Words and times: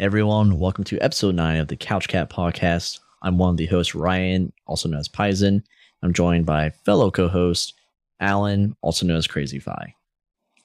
everyone, 0.00 0.58
welcome 0.58 0.82
to 0.82 0.98
episode 1.00 1.34
nine 1.34 1.58
of 1.58 1.68
the 1.68 1.76
Couch 1.76 2.08
Cat 2.08 2.30
podcast. 2.30 3.00
I'm 3.20 3.36
one 3.36 3.50
of 3.50 3.56
the 3.58 3.66
hosts, 3.66 3.94
Ryan, 3.94 4.50
also 4.66 4.88
known 4.88 4.98
as 4.98 5.10
Paizen. 5.10 5.62
I'm 6.02 6.14
joined 6.14 6.46
by 6.46 6.70
fellow 6.70 7.10
co-host 7.10 7.74
Alan, 8.18 8.74
also 8.80 9.04
known 9.04 9.18
as 9.18 9.26
Crazy 9.26 9.58
Fi. 9.58 9.94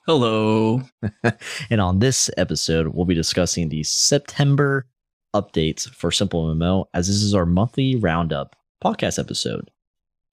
Hello. 0.07 0.83
and 1.69 1.81
on 1.81 1.99
this 1.99 2.29
episode, 2.37 2.87
we'll 2.87 3.03
be 3.03 3.13
discussing 3.13 3.67
the 3.67 3.83
September 3.83 4.87
updates 5.35 5.89
for 5.89 6.11
Simple 6.11 6.55
MMO, 6.55 6.85
as 6.93 7.07
this 7.07 7.17
is 7.21 7.33
our 7.33 7.45
monthly 7.45 7.97
roundup 7.97 8.55
podcast 8.81 9.19
episode. 9.19 9.69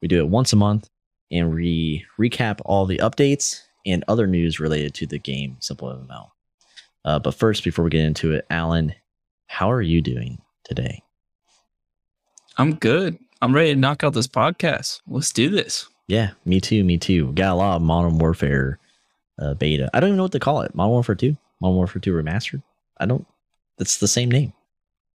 We 0.01 0.07
do 0.07 0.21
it 0.21 0.29
once 0.29 0.53
a 0.53 0.57
month, 0.57 0.89
and 1.29 1.53
we 1.53 2.05
recap 2.21 2.61
all 2.65 2.87
the 2.87 2.99
updates 2.99 3.63
and 3.85 4.05
other 4.07 4.29
news 4.29 4.61
related 4.61 4.95
to 4.95 5.09
the 5.09 5.19
game 5.19 5.57
Simple 5.59 5.89
MMO. 5.89 6.29
Uh, 7.05 7.19
but 7.19 7.35
first, 7.35 7.65
before 7.65 7.85
we 7.85 7.91
get 7.91 8.05
into 8.05 8.33
it, 8.33 8.47
Alan, 8.49 8.95
how 9.53 9.71
are 9.71 9.83
you 9.83 10.01
doing 10.01 10.41
today? 10.65 11.03
I'm 12.57 12.75
good. 12.77 13.19
I'm 13.43 13.55
ready 13.55 13.75
to 13.75 13.79
knock 13.79 14.03
out 14.03 14.15
this 14.15 14.27
podcast. 14.27 15.03
Let's 15.07 15.31
do 15.31 15.51
this. 15.51 15.89
Yeah, 16.07 16.31
me 16.47 16.59
too. 16.59 16.83
Me 16.85 16.97
too. 16.97 17.33
Got 17.33 17.53
a 17.53 17.57
lot 17.57 17.77
of 17.77 17.83
Modern 17.83 18.19
Warfare 18.19 18.79
uh, 19.39 19.53
beta. 19.53 19.91
I 19.93 20.01
don't 20.01 20.09
even 20.09 20.17
know 20.17 20.23
what 20.23 20.33
to 20.33 20.41
call 20.41 20.63
it. 20.63 20.75
Modern 20.75 20.93
Warfare 20.93 21.17
2? 21.17 21.37
Modern 21.61 21.77
Warfare 21.77 22.01
2 22.01 22.15
Remastered? 22.15 22.63
I 22.99 23.05
don't. 23.05 23.27
It's 23.79 23.99
the 23.99 24.09
same 24.09 24.31
name. 24.31 24.55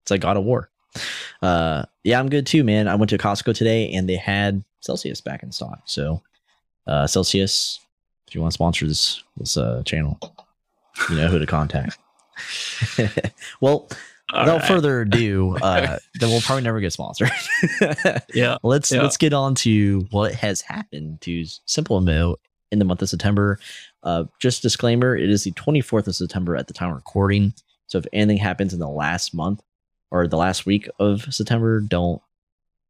It's 0.03 0.11
like 0.11 0.21
God 0.21 0.37
of 0.37 0.43
War. 0.43 0.69
Uh, 1.41 1.85
yeah, 2.03 2.19
I'm 2.19 2.29
good 2.29 2.45
too, 2.45 2.63
man. 2.63 2.87
I 2.87 2.93
went 2.93 3.09
to 3.09 3.17
Costco 3.17 3.55
today 3.55 3.91
and 3.91 4.07
they 4.07 4.17
had 4.17 4.63
Celsius 4.81 5.19
back 5.19 5.41
in 5.41 5.51
stock. 5.51 5.81
So, 5.85 6.21
uh, 6.85 7.07
Celsius, 7.07 7.79
if 8.27 8.35
you 8.35 8.41
want 8.41 8.51
to 8.51 8.55
sponsor 8.55 8.85
this 8.85 9.23
this 9.35 9.57
uh, 9.57 9.81
channel, 9.83 10.19
you 11.09 11.15
know 11.15 11.27
who 11.27 11.39
to 11.39 11.47
contact. 11.47 11.97
well, 13.61 13.89
All 14.33 14.41
without 14.41 14.59
right. 14.59 14.67
further 14.67 15.01
ado, 15.01 15.57
uh, 15.61 15.99
then 16.19 16.29
we'll 16.29 16.41
probably 16.41 16.63
never 16.63 16.79
get 16.79 16.93
sponsored. 16.93 17.29
Yeah. 18.33 18.57
let's 18.63 18.91
Yeah. 18.91 19.01
let's 19.01 19.17
get 19.17 19.33
on 19.33 19.55
to 19.55 20.07
what 20.11 20.33
has 20.35 20.61
happened 20.61 21.21
to 21.21 21.45
Simple 21.65 21.99
MMO 22.01 22.35
in 22.71 22.79
the 22.79 22.85
month 22.85 23.01
of 23.01 23.09
September. 23.09 23.59
Uh, 24.03 24.25
just 24.39 24.61
disclaimer: 24.61 25.15
it 25.15 25.29
is 25.29 25.43
the 25.43 25.51
24th 25.53 26.07
of 26.07 26.15
September 26.15 26.55
at 26.55 26.67
the 26.67 26.73
time 26.73 26.89
of 26.89 26.95
recording. 26.95 27.53
So 27.87 27.97
if 27.97 28.05
anything 28.11 28.37
happens 28.37 28.73
in 28.73 28.79
the 28.79 28.89
last 28.89 29.33
month 29.33 29.61
or 30.11 30.27
the 30.27 30.37
last 30.37 30.65
week 30.65 30.89
of 30.99 31.33
September, 31.33 31.79
don't 31.79 32.21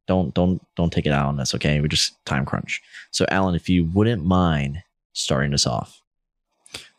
don't 0.07 0.33
don't 0.33 0.61
don't 0.75 0.91
take 0.91 1.05
it 1.05 1.11
out 1.11 1.27
on 1.27 1.39
us. 1.39 1.53
Okay, 1.53 1.79
we 1.81 1.87
just 1.87 2.13
time 2.25 2.45
crunch. 2.45 2.81
So 3.11 3.25
Alan, 3.29 3.53
if 3.55 3.69
you 3.69 3.85
wouldn't 3.85 4.25
mind 4.25 4.81
starting 5.13 5.53
us 5.53 5.67
off. 5.67 6.01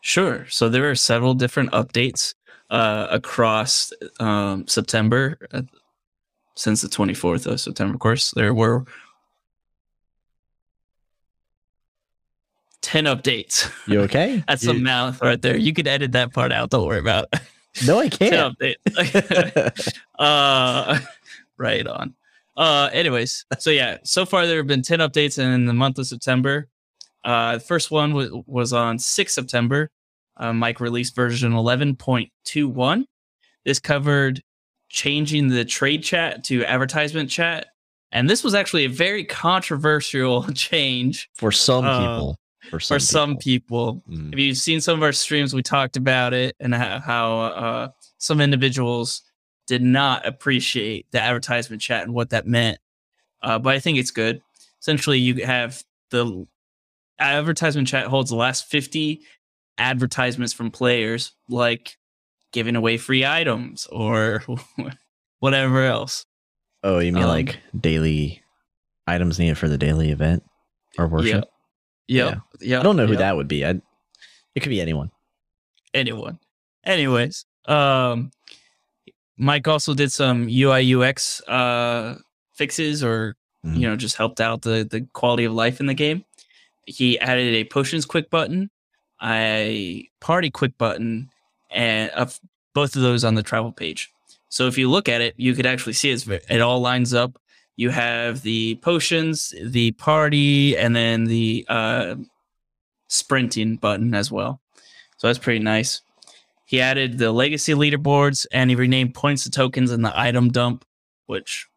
Sure. 0.01 0.45
So 0.49 0.69
there 0.69 0.89
are 0.89 0.95
several 0.95 1.33
different 1.33 1.71
updates 1.71 2.33
uh, 2.69 3.07
across 3.09 3.91
um, 4.19 4.67
September 4.67 5.37
uh, 5.53 5.61
since 6.55 6.81
the 6.81 6.87
24th 6.87 7.45
of 7.47 7.59
September. 7.59 7.93
Of 7.93 7.99
course, 7.99 8.31
there 8.31 8.53
were 8.53 8.85
10 12.81 13.05
updates. 13.05 13.71
You 13.87 14.01
okay? 14.01 14.43
That's 14.47 14.63
You- 14.63 14.73
the 14.73 14.79
mouth 14.79 15.21
right 15.21 15.41
there. 15.41 15.57
You 15.57 15.73
could 15.73 15.87
edit 15.87 16.11
that 16.13 16.33
part 16.33 16.51
out. 16.51 16.69
Don't 16.69 16.85
worry 16.87 16.99
about 16.99 17.27
it. 17.33 17.39
No, 17.85 17.99
I 17.99 18.09
can't. 18.09 18.57
updates. 18.57 19.93
uh, 20.19 20.99
right 21.55 21.85
on. 21.87 22.15
Uh, 22.57 22.89
anyways, 22.91 23.45
so 23.59 23.69
yeah, 23.69 23.99
so 24.03 24.25
far 24.25 24.47
there 24.47 24.57
have 24.57 24.65
been 24.67 24.81
10 24.81 24.99
updates 24.99 25.37
in 25.37 25.65
the 25.67 25.73
month 25.73 25.99
of 25.99 26.07
September. 26.07 26.67
Uh, 27.23 27.53
the 27.53 27.59
first 27.59 27.91
one 27.91 28.13
was, 28.13 28.31
was 28.47 28.73
on 28.73 28.97
6 28.97 29.33
September. 29.33 29.91
Uh, 30.39 30.53
Mike 30.53 30.79
released 30.79 31.15
version 31.15 31.51
11.21. 31.51 33.03
This 33.65 33.79
covered 33.79 34.41
changing 34.89 35.49
the 35.49 35.65
trade 35.65 36.03
chat 36.03 36.43
to 36.45 36.65
advertisement 36.65 37.29
chat. 37.29 37.67
And 38.11 38.27
this 38.29 38.43
was 38.43 38.55
actually 38.55 38.85
a 38.85 38.89
very 38.89 39.23
controversial 39.23 40.43
change 40.53 41.29
for 41.35 41.51
some 41.51 41.85
Uh, 41.85 41.99
people. 41.99 42.37
For 42.69 42.79
some 42.79 42.95
for 42.95 42.99
some 42.99 43.37
people. 43.37 44.01
people. 44.01 44.17
Mm. 44.17 44.33
If 44.33 44.39
you've 44.39 44.57
seen 44.57 44.81
some 44.81 44.97
of 44.97 45.03
our 45.03 45.11
streams, 45.11 45.53
we 45.53 45.61
talked 45.61 45.97
about 45.97 46.33
it 46.33 46.55
and 46.59 46.73
how, 46.73 46.99
how 46.99 47.39
uh, 47.39 47.87
some 48.17 48.41
individuals 48.41 49.21
did 49.67 49.81
not 49.81 50.25
appreciate 50.25 51.05
the 51.11 51.21
advertisement 51.21 51.81
chat 51.81 52.03
and 52.03 52.13
what 52.13 52.31
that 52.31 52.47
meant. 52.47 52.79
Uh, 53.41 53.59
but 53.59 53.75
I 53.75 53.79
think 53.79 53.97
it's 53.97 54.11
good. 54.11 54.41
Essentially, 54.81 55.19
you 55.19 55.45
have 55.45 55.83
the 56.09 56.47
advertisement 57.19 57.87
chat 57.87 58.07
holds 58.07 58.29
the 58.29 58.35
last 58.35 58.65
50 58.65 59.21
advertisements 59.79 60.53
from 60.53 60.69
players, 60.71 61.31
like 61.47 61.97
giving 62.51 62.75
away 62.75 62.97
free 62.97 63.25
items 63.25 63.87
or 63.91 64.43
whatever 65.39 65.85
else. 65.85 66.25
Oh, 66.83 66.99
you 66.99 67.11
mean 67.11 67.23
Um, 67.23 67.29
like 67.29 67.57
daily 67.79 68.41
items 69.07 69.39
needed 69.39 69.57
for 69.57 69.67
the 69.67 69.77
daily 69.77 70.11
event 70.11 70.43
or 70.97 71.07
worship? 71.07 71.45
Yep. 72.07 72.39
Yep. 72.61 72.79
I 72.79 72.83
don't 72.83 72.95
know 72.97 73.05
who 73.05 73.13
yep. 73.13 73.19
that 73.19 73.35
would 73.35 73.47
be. 73.47 73.65
I, 73.65 73.81
it 74.55 74.61
could 74.61 74.69
be 74.69 74.81
anyone. 74.81 75.11
anyone. 75.93 76.39
Anyways, 76.85 77.45
um, 77.65 78.31
Mike 79.37 79.67
also 79.67 79.93
did 79.93 80.11
some 80.11 80.47
UI 80.49 80.93
UX 80.95 81.41
uh, 81.47 82.15
fixes, 82.53 83.03
or 83.03 83.35
Mhm. 83.65 83.75
you 83.75 83.81
know, 83.89 83.95
just 83.97 84.15
helped 84.15 84.39
out 84.39 84.61
the 84.61 84.87
the 84.89 85.01
quality 85.13 85.43
of 85.43 85.53
life 85.53 85.79
in 85.81 85.85
the 85.85 85.93
game. 85.93 86.23
He 86.85 87.19
added 87.19 87.53
a 87.53 87.65
potions 87.65 88.05
quick 88.05 88.29
button, 88.29 88.69
a 89.23 90.07
party 90.19 90.49
quick 90.49 90.77
button, 90.77 91.29
and 91.71 92.09
of 92.11 92.39
both 92.73 92.95
of 92.95 93.01
those 93.01 93.23
on 93.23 93.35
the 93.35 93.43
travel 93.43 93.71
page. 93.71 94.11
So 94.49 94.67
if 94.67 94.77
you 94.77 94.89
look 94.89 95.07
at 95.09 95.21
it, 95.21 95.33
you 95.37 95.53
could 95.53 95.65
actually 95.65 95.93
see 95.93 96.09
it's, 96.11 96.27
it 96.27 96.61
all 96.61 96.79
lines 96.79 97.13
up. 97.13 97.39
You 97.75 97.89
have 97.91 98.41
the 98.41 98.75
potions, 98.81 99.53
the 99.63 99.91
party, 99.91 100.75
and 100.77 100.95
then 100.95 101.25
the 101.25 101.65
uh, 101.69 102.15
sprinting 103.07 103.75
button 103.77 104.13
as 104.13 104.31
well. 104.31 104.59
So 105.17 105.27
that's 105.27 105.39
pretty 105.39 105.59
nice. 105.59 106.01
He 106.65 106.81
added 106.81 107.17
the 107.17 107.31
legacy 107.31 107.73
leaderboards 107.73 108.45
and 108.51 108.69
he 108.69 108.75
renamed 108.75 109.13
points 109.15 109.43
to 109.43 109.49
tokens 109.51 109.91
in 109.91 110.01
the 110.01 110.17
item 110.17 110.49
dump, 110.49 110.85
which 111.25 111.67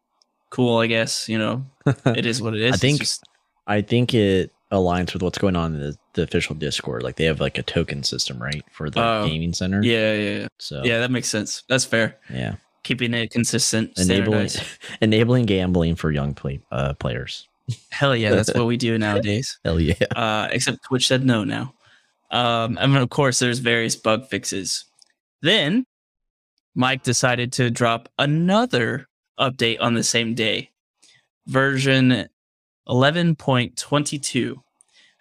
cool, 0.50 0.78
I 0.78 0.86
guess. 0.86 1.28
You 1.28 1.38
know, 1.38 1.64
it 2.06 2.26
is 2.26 2.42
what 2.42 2.54
it 2.54 2.60
is. 2.62 2.74
I 2.74 2.76
think- 2.76 2.98
just- 3.00 3.24
I 3.64 3.80
think 3.80 4.12
it 4.12 4.50
aligns 4.72 5.12
with 5.12 5.22
what's 5.22 5.38
going 5.38 5.54
on 5.54 5.74
in 5.74 5.80
the, 5.80 5.96
the 6.14 6.22
official 6.22 6.54
Discord. 6.54 7.02
Like 7.02 7.16
they 7.16 7.24
have 7.26 7.40
like 7.40 7.58
a 7.58 7.62
token 7.62 8.02
system, 8.02 8.42
right, 8.42 8.64
for 8.72 8.90
the 8.90 9.00
Oh, 9.04 9.26
gaming 9.26 9.52
center. 9.52 9.82
yeah, 9.82 10.14
yeah, 10.14 10.38
yeah. 10.40 10.46
So 10.58 10.82
Yeah, 10.84 10.98
that 11.00 11.10
makes 11.10 11.28
sense. 11.28 11.62
That's 11.68 11.84
fair. 11.84 12.16
yeah, 12.32 12.56
Keeping 12.82 13.14
it 13.14 13.30
consistent, 13.30 13.92
enabling 13.98 14.48
enabling 15.00 15.46
gambling 15.46 15.94
for 15.96 16.10
young 16.10 16.34
play, 16.34 16.60
uh, 16.72 16.94
players. 16.94 17.46
Hell 17.90 18.16
yeah, 18.16 18.30
that's 18.30 18.52
what 18.52 18.66
we 18.66 18.76
do 18.76 18.98
nowadays. 18.98 19.58
Hell 19.64 19.78
yeah. 19.78 19.94
uh, 20.16 20.48
except 20.50 20.82
Twitch 20.84 21.06
said 21.06 21.24
no 21.24 21.44
now. 21.44 21.74
Um, 22.30 22.78
and 22.80 22.96
of 22.96 23.10
course, 23.10 23.38
there's 23.38 23.58
various 23.58 23.94
bug 23.94 24.26
fixes. 24.28 24.86
Then 25.42 25.84
Mike 26.74 27.02
decided 27.02 27.52
to 27.54 27.70
drop 27.70 28.08
another 28.18 29.06
update 29.38 29.78
on 29.80 29.94
the 29.94 30.02
same 30.02 30.34
day, 30.34 30.70
version 31.46 32.28
11.22. 32.88 34.56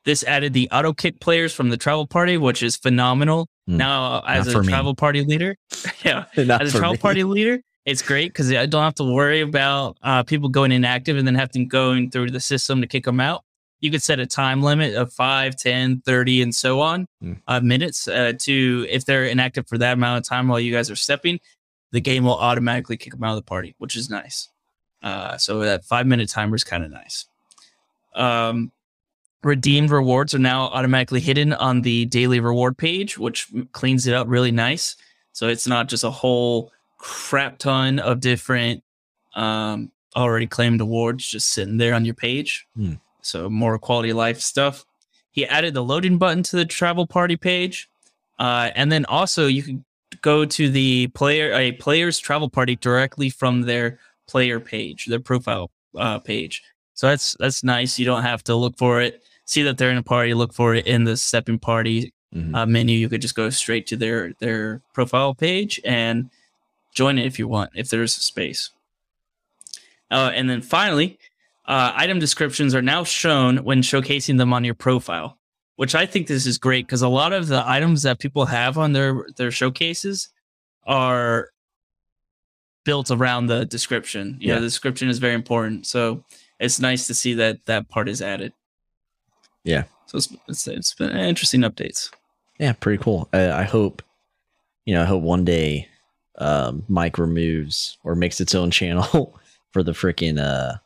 This 0.03 0.23
added 0.23 0.53
the 0.53 0.67
auto 0.71 0.93
kick 0.93 1.19
players 1.19 1.53
from 1.53 1.69
the 1.69 1.77
travel 1.77 2.07
party, 2.07 2.37
which 2.37 2.63
is 2.63 2.75
phenomenal. 2.75 3.47
Hmm. 3.67 3.77
Now, 3.77 4.21
as 4.27 4.47
a 4.47 4.51
for 4.51 4.63
me. 4.63 4.69
travel 4.69 4.95
party 4.95 5.23
leader, 5.23 5.55
yeah, 6.03 6.25
Not 6.37 6.61
as 6.63 6.73
a 6.73 6.77
travel 6.79 6.93
me. 6.93 6.97
party 6.97 7.23
leader, 7.23 7.59
it's 7.85 8.01
great 8.01 8.29
because 8.29 8.51
I 8.51 8.65
don't 8.65 8.81
have 8.83 8.95
to 8.95 9.03
worry 9.13 9.41
about 9.41 9.97
uh, 10.01 10.23
people 10.23 10.49
going 10.49 10.71
inactive 10.71 11.17
and 11.17 11.27
then 11.27 11.35
having 11.35 11.63
to 11.63 11.65
going 11.65 12.09
through 12.09 12.31
the 12.31 12.39
system 12.39 12.81
to 12.81 12.87
kick 12.87 13.05
them 13.05 13.19
out. 13.19 13.43
You 13.79 13.89
could 13.91 14.01
set 14.03 14.19
a 14.19 14.25
time 14.27 14.61
limit 14.61 14.95
of 14.95 15.11
5, 15.13 15.55
10, 15.55 16.01
30, 16.01 16.41
and 16.43 16.53
so 16.55 16.81
on 16.81 17.07
Mm. 17.23 17.39
uh, 17.47 17.59
minutes 17.59 18.07
uh, 18.07 18.33
to 18.39 18.87
if 18.89 19.05
they're 19.05 19.25
inactive 19.25 19.67
for 19.67 19.77
that 19.77 19.93
amount 19.93 20.17
of 20.23 20.27
time 20.27 20.47
while 20.47 20.59
you 20.59 20.71
guys 20.73 20.89
are 20.89 20.95
stepping, 20.95 21.39
the 21.91 22.01
game 22.01 22.23
will 22.23 22.37
automatically 22.37 22.97
kick 22.97 23.13
them 23.13 23.23
out 23.23 23.31
of 23.31 23.35
the 23.37 23.47
party, 23.47 23.75
which 23.77 23.95
is 23.95 24.09
nice. 24.09 24.49
Uh, 25.03 25.37
so 25.37 25.59
that 25.59 25.83
five 25.85 26.07
minute 26.07 26.29
timer 26.29 26.55
is 26.55 26.63
kind 26.63 26.83
of 26.83 26.89
nice. 26.91 27.25
Um, 28.13 28.71
redeemed 29.43 29.89
rewards 29.89 30.35
are 30.35 30.39
now 30.39 30.65
automatically 30.65 31.19
hidden 31.19 31.53
on 31.53 31.81
the 31.81 32.05
daily 32.05 32.39
reward 32.39 32.77
page, 32.77 33.17
which 33.17 33.47
cleans 33.71 34.07
it 34.07 34.13
up 34.13 34.27
really 34.29 34.51
nice. 34.51 34.95
So 35.33 35.47
it's 35.47 35.67
not 35.67 35.87
just 35.87 36.03
a 36.03 36.11
whole 36.11 36.71
crap 36.97 37.57
ton 37.57 37.99
of 37.99 38.19
different 38.19 38.83
um, 39.35 39.91
already 40.15 40.47
claimed 40.47 40.81
awards 40.81 41.25
just 41.25 41.49
sitting 41.49 41.77
there 41.77 41.93
on 41.93 42.05
your 42.05 42.13
page. 42.13 42.67
Hmm. 42.75 42.93
So 43.21 43.49
more 43.49 43.77
quality 43.79 44.09
of 44.09 44.17
life 44.17 44.39
stuff. 44.39 44.85
He 45.31 45.45
added 45.45 45.73
the 45.73 45.83
loading 45.83 46.17
button 46.17 46.43
to 46.43 46.57
the 46.57 46.65
travel 46.65 47.07
party 47.07 47.37
page, 47.37 47.89
uh, 48.37 48.71
and 48.75 48.91
then 48.91 49.05
also 49.05 49.47
you 49.47 49.63
can 49.63 49.85
go 50.21 50.43
to 50.43 50.69
the 50.69 51.07
player 51.07 51.53
a 51.53 51.71
player's 51.73 52.19
travel 52.19 52.49
party 52.49 52.75
directly 52.75 53.29
from 53.29 53.61
their 53.61 53.99
player 54.27 54.59
page, 54.59 55.05
their 55.05 55.19
profile 55.19 55.71
uh, 55.97 56.19
page. 56.19 56.63
So 57.01 57.07
that's 57.07 57.35
that's 57.39 57.63
nice. 57.63 57.97
You 57.97 58.05
don't 58.05 58.21
have 58.21 58.43
to 58.43 58.53
look 58.55 58.77
for 58.77 59.01
it. 59.01 59.23
See 59.45 59.63
that 59.63 59.79
they're 59.79 59.89
in 59.89 59.97
a 59.97 60.03
party, 60.03 60.35
look 60.35 60.53
for 60.53 60.75
it 60.75 60.85
in 60.85 61.03
the 61.03 61.17
stepping 61.17 61.57
party 61.57 62.13
Mhm. 62.31 62.55
uh, 62.55 62.67
menu. 62.67 62.95
You 62.95 63.09
could 63.09 63.23
just 63.23 63.33
go 63.33 63.49
straight 63.49 63.87
to 63.87 63.97
their 63.97 64.33
their 64.37 64.83
profile 64.93 65.33
page 65.33 65.81
and 65.83 66.29
join 66.93 67.17
it 67.17 67.25
if 67.25 67.39
you 67.39 67.47
want, 67.47 67.71
if 67.73 67.89
there's 67.89 68.13
space. 68.13 68.69
Uh, 70.11 70.29
and 70.35 70.47
then 70.47 70.61
finally, 70.61 71.17
uh, 71.65 71.91
item 71.95 72.19
descriptions 72.19 72.75
are 72.75 72.83
now 72.83 73.03
shown 73.03 73.57
when 73.63 73.81
showcasing 73.81 74.37
them 74.37 74.53
on 74.53 74.63
your 74.63 74.75
profile, 74.75 75.39
which 75.77 75.95
I 75.95 76.05
think 76.05 76.27
this 76.27 76.45
is 76.45 76.59
great 76.59 76.85
because 76.85 77.01
a 77.01 77.07
lot 77.07 77.33
of 77.33 77.47
the 77.47 77.67
items 77.67 78.03
that 78.03 78.19
people 78.19 78.45
have 78.45 78.77
on 78.77 78.93
their 78.93 79.25
their 79.37 79.49
showcases 79.49 80.29
are 80.85 81.49
built 82.85 83.09
around 83.09 83.47
the 83.47 83.65
description. 83.65 84.37
You 84.39 84.49
Yeah. 84.49 84.53
know, 84.55 84.61
the 84.61 84.67
description 84.67 85.09
is 85.09 85.17
very 85.17 85.33
important. 85.33 85.87
So 85.87 86.23
it's 86.61 86.79
nice 86.79 87.07
to 87.07 87.13
see 87.13 87.33
that 87.33 87.65
that 87.65 87.89
part 87.89 88.07
is 88.07 88.21
added. 88.21 88.53
Yeah. 89.63 89.83
So 90.05 90.17
it's 90.17 90.29
it's, 90.47 90.67
it's 90.67 90.93
been 90.93 91.15
interesting 91.15 91.61
updates. 91.61 92.11
Yeah, 92.59 92.73
pretty 92.73 93.03
cool. 93.03 93.27
I, 93.33 93.51
I 93.51 93.63
hope, 93.63 94.03
you 94.85 94.93
know, 94.93 95.01
I 95.01 95.05
hope 95.05 95.23
one 95.23 95.43
day 95.43 95.87
um, 96.37 96.83
Mike 96.87 97.17
removes 97.17 97.97
or 98.03 98.15
makes 98.15 98.39
its 98.39 98.53
own 98.53 98.69
channel 98.71 99.39
for 99.71 99.83
the 99.83 99.93
freaking 99.93 100.39
uh, 100.39 100.77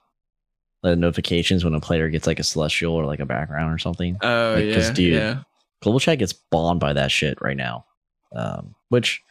the 0.82 0.96
notifications 0.96 1.66
when 1.66 1.76
a 1.76 1.80
player 1.80 2.10
gets 2.10 2.28
like 2.28 2.40
a 2.40 2.44
celestial 2.44 2.94
or 2.94 3.06
like 3.06 3.20
a 3.20 3.26
background 3.26 3.74
or 3.74 3.78
something. 3.78 4.18
Oh 4.22 4.54
Like, 4.56 4.66
yeah, 4.66 4.92
dude, 4.94 5.14
yeah, 5.14 5.40
Global 5.82 6.00
Chat 6.00 6.20
gets 6.20 6.34
bombed 6.34 6.80
by 6.80 6.94
that 6.94 7.12
shit 7.12 7.42
right 7.42 7.58
now, 7.58 7.86
um, 8.34 8.76
which 8.90 9.22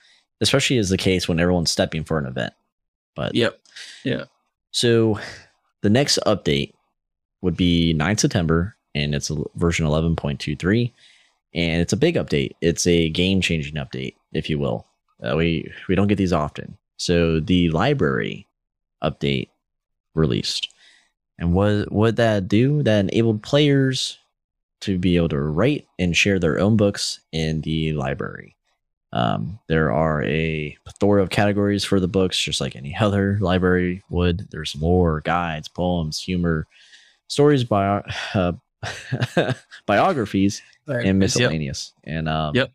especially 0.41 0.76
is 0.76 0.91
the 0.91 0.99
case 0.99 1.29
when 1.29 1.41
everyone's 1.41 1.70
stepping 1.70 2.05
for 2.05 2.19
an 2.19 2.26
event. 2.26 2.52
But 3.14 3.35
yep. 3.35 3.58
Yeah. 4.02 4.25
So 4.73 5.19
the 5.85 5.91
next 5.91 6.19
update 6.27 6.73
would 7.43 7.59
be 7.59 7.93
9 7.93 8.17
September, 8.17 8.75
and 8.95 9.15
it's 9.15 9.31
version 9.55 9.87
11.23, 9.87 10.91
and 11.55 11.83
it's 11.83 11.93
a 11.93 11.99
big 11.99 12.15
update. 12.15 12.53
It's 12.63 12.87
a 12.87 13.11
game-changing 13.11 13.75
update, 13.75 14.15
if 14.33 14.49
you 14.49 14.59
will. 14.59 14.87
Uh, 15.23 15.37
we 15.37 15.71
we 15.87 15.95
don't 15.95 16.09
get 16.09 16.17
these 16.17 16.33
often. 16.33 16.79
So 16.97 17.39
the 17.39 17.71
library 17.71 18.49
update 19.03 19.51
released, 20.15 20.73
and 21.39 21.53
what 21.53 21.93
what 21.93 22.17
that 22.17 22.49
do? 22.49 22.83
That 22.83 23.01
enabled 23.01 23.43
players 23.43 24.19
to 24.81 24.99
be 24.99 25.17
able 25.17 25.29
to 25.29 25.41
write 25.41 25.87
and 25.99 26.17
share 26.17 26.39
their 26.39 26.59
own 26.59 26.79
books 26.79 27.21
in 27.31 27.61
the 27.61 27.93
library. 27.93 28.57
Um, 29.15 29.61
there 29.69 29.93
are 29.93 30.23
a 30.25 30.77
plethora 30.85 31.23
of 31.23 31.31
categories 31.31 31.85
for 31.85 32.01
the 32.01 32.09
books, 32.09 32.37
just 32.37 32.61
like 32.61 32.75
any 32.75 32.95
other 32.97 33.39
library 33.41 34.03
would. 34.11 34.49
There's 34.51 34.75
lore, 34.75 35.21
guides, 35.21 35.69
poems, 35.69 36.19
humor, 36.21 36.67
stories, 37.29 37.63
bio, 37.65 38.03
uh, 38.35 38.53
biographies, 39.87 40.63
and 40.87 41.05
Yep. 41.07 41.15
miscellaneous. 41.17 41.93
And 42.03 42.29
um, 42.29 42.55
Yep. 42.57 42.73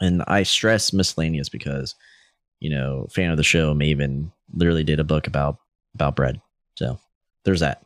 And 0.00 0.22
I 0.28 0.42
stress 0.44 0.92
miscellaneous 0.92 1.48
because, 1.48 1.94
you 2.60 2.70
know, 2.70 3.08
fan 3.10 3.30
of 3.30 3.36
the 3.36 3.42
show, 3.42 3.74
Maven 3.74 4.30
literally 4.52 4.84
did 4.84 5.00
a 5.00 5.04
book 5.04 5.26
about 5.26 5.58
about 5.94 6.14
bread. 6.14 6.40
So 6.76 7.00
there's 7.44 7.60
that. 7.60 7.82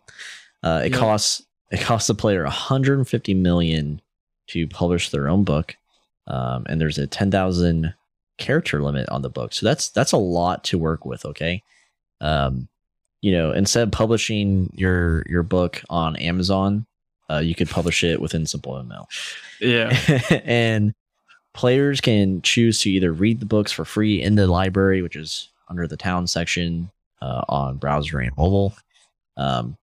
Uh, 0.62 0.82
it 0.84 0.90
Yep. 0.92 1.00
costs 1.00 1.42
it 1.70 1.80
costs 1.80 2.08
the 2.08 2.14
player 2.14 2.42
150 2.42 3.34
million 3.34 4.02
to 4.48 4.66
publish 4.66 5.08
their 5.10 5.28
own 5.28 5.44
book, 5.44 5.76
um, 6.26 6.64
and 6.68 6.80
there's 6.80 6.98
a 6.98 7.06
10,000 7.06 7.94
character 8.38 8.82
limit 8.82 9.08
on 9.08 9.22
the 9.22 9.30
book. 9.30 9.52
So 9.52 9.66
that's 9.66 9.88
that's 9.90 10.12
a 10.12 10.16
lot 10.16 10.64
to 10.64 10.78
work 10.78 11.04
with. 11.04 11.24
Okay, 11.24 11.62
um, 12.20 12.68
you 13.20 13.32
know, 13.32 13.52
instead 13.52 13.84
of 13.84 13.92
publishing 13.92 14.70
your 14.74 15.24
your 15.28 15.42
book 15.42 15.82
on 15.88 16.16
Amazon, 16.16 16.86
uh, 17.30 17.38
you 17.38 17.54
could 17.54 17.70
publish 17.70 18.04
it 18.04 18.20
within 18.20 18.46
Simple 18.46 18.74
MMO 18.74 19.04
Yeah. 19.60 19.96
and 20.44 20.94
players 21.54 22.00
can 22.00 22.42
choose 22.42 22.80
to 22.80 22.90
either 22.90 23.12
read 23.12 23.40
the 23.40 23.46
books 23.46 23.72
for 23.72 23.84
free 23.84 24.20
in 24.20 24.34
the 24.34 24.46
library, 24.46 25.02
which 25.02 25.16
is 25.16 25.48
under 25.68 25.86
the 25.86 25.96
town 25.96 26.26
section 26.26 26.90
uh, 27.20 27.42
on 27.48 27.76
browser 27.76 28.18
and 28.18 28.36
mobile, 28.36 28.74
um, 29.36 29.76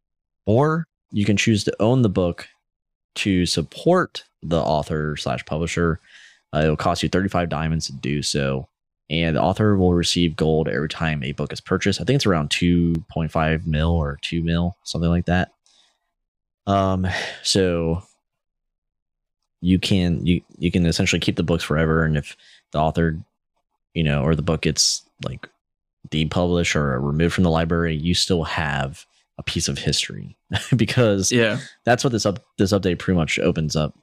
or 0.45 0.85
you 1.11 1.25
can 1.25 1.37
choose 1.37 1.63
to 1.63 1.75
own 1.81 2.01
the 2.01 2.09
book 2.09 2.47
to 3.15 3.45
support 3.45 4.23
the 4.43 4.59
author 4.59 5.15
slash 5.17 5.45
publisher. 5.45 5.99
Uh, 6.53 6.61
it'll 6.63 6.75
cost 6.77 7.03
you 7.03 7.09
35 7.09 7.49
diamonds 7.49 7.87
to 7.87 7.93
do 7.93 8.21
so. 8.21 8.67
And 9.11 9.35
the 9.35 9.41
author 9.41 9.75
will 9.75 9.93
receive 9.93 10.35
gold 10.35 10.67
every 10.67 10.89
time 10.89 11.23
a 11.23 11.31
book 11.31 11.51
is 11.51 11.59
purchased. 11.61 11.99
I 11.99 12.03
think 12.03 12.15
it's 12.17 12.25
around 12.27 12.49
2.5 12.51 13.65
mil 13.65 13.89
or 13.91 14.19
2 14.21 14.43
mil, 14.43 14.77
something 14.83 15.09
like 15.09 15.25
that. 15.25 15.51
Um, 16.67 17.07
so 17.41 18.03
you 19.61 19.79
can 19.79 20.25
you 20.25 20.41
you 20.57 20.71
can 20.71 20.85
essentially 20.85 21.19
keep 21.19 21.35
the 21.35 21.43
books 21.43 21.63
forever 21.63 22.05
and 22.05 22.15
if 22.15 22.37
the 22.71 22.79
author 22.79 23.19
you 23.93 24.03
know 24.03 24.23
or 24.23 24.33
the 24.35 24.41
book 24.41 24.61
gets 24.61 25.03
like 25.25 25.49
depublished 26.09 26.75
or 26.77 26.97
removed 27.01 27.33
from 27.33 27.43
the 27.43 27.49
library 27.49 27.93
you 27.93 28.13
still 28.13 28.45
have 28.45 29.05
a 29.37 29.43
piece 29.43 29.67
of 29.67 29.77
history 29.77 30.37
because 30.77 31.29
Yeah. 31.29 31.59
that's 31.83 32.05
what 32.05 32.13
this 32.13 32.25
up 32.25 32.39
this 32.57 32.71
update 32.71 32.99
pretty 32.99 33.17
much 33.17 33.37
opens 33.39 33.75
up 33.75 33.97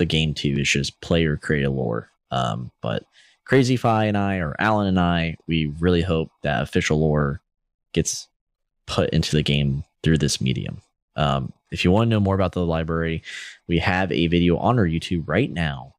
the 0.00 0.06
game 0.06 0.34
too. 0.34 0.56
is 0.58 0.68
just 0.68 1.00
player 1.00 1.36
created 1.36 1.70
lore. 1.70 2.10
Um 2.32 2.72
but 2.80 3.04
crazy 3.44 3.76
fi 3.76 4.04
and 4.04 4.16
i 4.16 4.36
or 4.36 4.54
alan 4.60 4.86
and 4.86 5.00
i 5.00 5.36
we 5.48 5.66
really 5.80 6.02
hope 6.02 6.30
that 6.42 6.62
official 6.62 7.00
lore 7.00 7.40
gets 7.92 8.28
put 8.86 9.10
into 9.10 9.34
the 9.34 9.42
game 9.42 9.84
through 10.02 10.18
this 10.18 10.40
medium. 10.40 10.80
Um 11.14 11.52
if 11.70 11.84
you 11.84 11.92
want 11.92 12.08
to 12.08 12.10
know 12.10 12.20
more 12.20 12.34
about 12.34 12.52
the 12.52 12.66
library 12.66 13.22
we 13.68 13.78
have 13.78 14.10
a 14.10 14.26
video 14.26 14.56
on 14.56 14.78
our 14.78 14.86
youtube 14.86 15.24
right 15.26 15.50
now. 15.52 15.94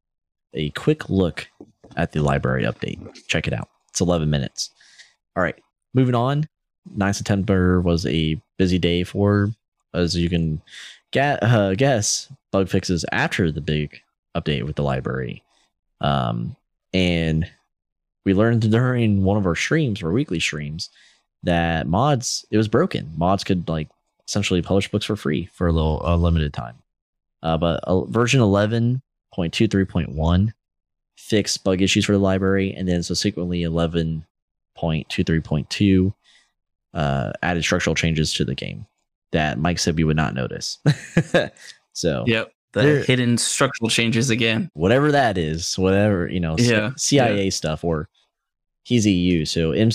A 0.54 0.68
quick 0.70 1.08
look 1.08 1.48
at 1.96 2.12
the 2.12 2.20
library 2.20 2.64
update. 2.64 2.98
Check 3.26 3.46
it 3.46 3.54
out. 3.54 3.68
It's 3.88 4.00
11 4.00 4.28
minutes. 4.28 4.70
All 5.36 5.42
right 5.42 5.58
moving 5.94 6.14
on. 6.14 6.48
9 6.96 7.14
september 7.14 7.80
was 7.80 8.04
a 8.06 8.40
busy 8.58 8.78
day 8.78 9.04
for 9.04 9.50
as 9.94 10.16
you 10.16 10.28
can 10.28 10.60
uh, 11.16 11.74
guess 11.74 12.32
bug 12.50 12.68
fixes 12.68 13.04
after 13.12 13.50
the 13.50 13.60
big 13.60 14.00
update 14.36 14.64
with 14.64 14.76
the 14.76 14.82
library. 14.82 15.42
Um, 16.00 16.56
and 16.92 17.50
we 18.24 18.34
learned 18.34 18.70
during 18.70 19.24
one 19.24 19.36
of 19.36 19.46
our 19.46 19.56
streams 19.56 20.02
our 20.02 20.12
weekly 20.12 20.40
streams 20.40 20.90
that 21.42 21.86
mods 21.86 22.46
it 22.50 22.56
was 22.56 22.68
broken. 22.68 23.12
Mods 23.16 23.44
could 23.44 23.68
like 23.68 23.88
essentially 24.26 24.62
publish 24.62 24.90
books 24.90 25.04
for 25.06 25.16
free 25.16 25.48
for 25.52 25.66
a 25.66 25.72
little 25.72 26.00
a 26.04 26.16
limited 26.16 26.52
time. 26.52 26.76
Uh, 27.42 27.56
but 27.56 27.82
uh, 27.84 28.02
version 28.04 28.40
11.23.1 28.40 30.52
fixed 31.16 31.64
bug 31.64 31.82
issues 31.82 32.04
for 32.04 32.12
the 32.12 32.18
library 32.18 32.72
and 32.72 32.88
then 32.88 33.02
subsequently 33.02 33.62
11.23.2 33.62 36.14
uh, 36.94 37.32
added 37.42 37.64
structural 37.64 37.94
changes 37.94 38.34
to 38.34 38.44
the 38.44 38.54
game 38.54 38.86
that 39.32 39.58
mike 39.58 39.78
said 39.78 39.96
we 39.96 40.04
would 40.04 40.16
not 40.16 40.34
notice 40.34 40.78
so 41.92 42.24
Yep. 42.26 42.52
The 42.72 43.04
hidden 43.06 43.36
structural 43.36 43.90
changes 43.90 44.30
again. 44.30 44.70
whatever 44.72 45.12
that 45.12 45.36
is, 45.36 45.78
whatever 45.78 46.26
you 46.26 46.40
know, 46.40 46.56
Yeah, 46.58 46.92
CIA 46.96 47.50
stuff, 47.50 47.84
or 47.84 48.08
he's 48.84 49.06
EU, 49.06 49.44
so 49.44 49.72
M 49.72 49.90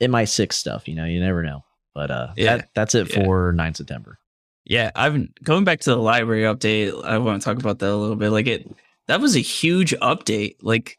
MI6 0.00 0.52
stuff. 0.52 0.86
You 0.86 0.94
know, 0.94 1.04
you 1.04 1.18
never 1.18 1.42
know. 1.42 1.64
But 1.94 2.12
uh, 2.12 2.32
Yeah, 2.36 2.58
that, 2.58 2.68
that's 2.76 2.94
it 2.94 3.10
yeah. 3.10 3.24
for 3.24 3.52
9 3.52 3.74
September. 3.74 4.20
Yeah, 4.64 4.92
I've 4.94 5.14
been 5.14 5.32
going 5.42 5.64
back 5.64 5.80
to 5.80 5.90
the 5.90 5.96
library 5.96 6.42
update. 6.42 6.92
I 7.04 7.18
want 7.18 7.42
to 7.42 7.44
talk 7.44 7.58
about 7.58 7.80
that 7.80 7.90
a 7.90 7.96
little 7.96 8.14
bit. 8.14 8.30
Like 8.30 8.46
it, 8.46 8.70
that 9.08 9.20
was 9.20 9.34
a 9.34 9.40
huge 9.40 9.92
update. 10.00 10.54
Like 10.62 10.98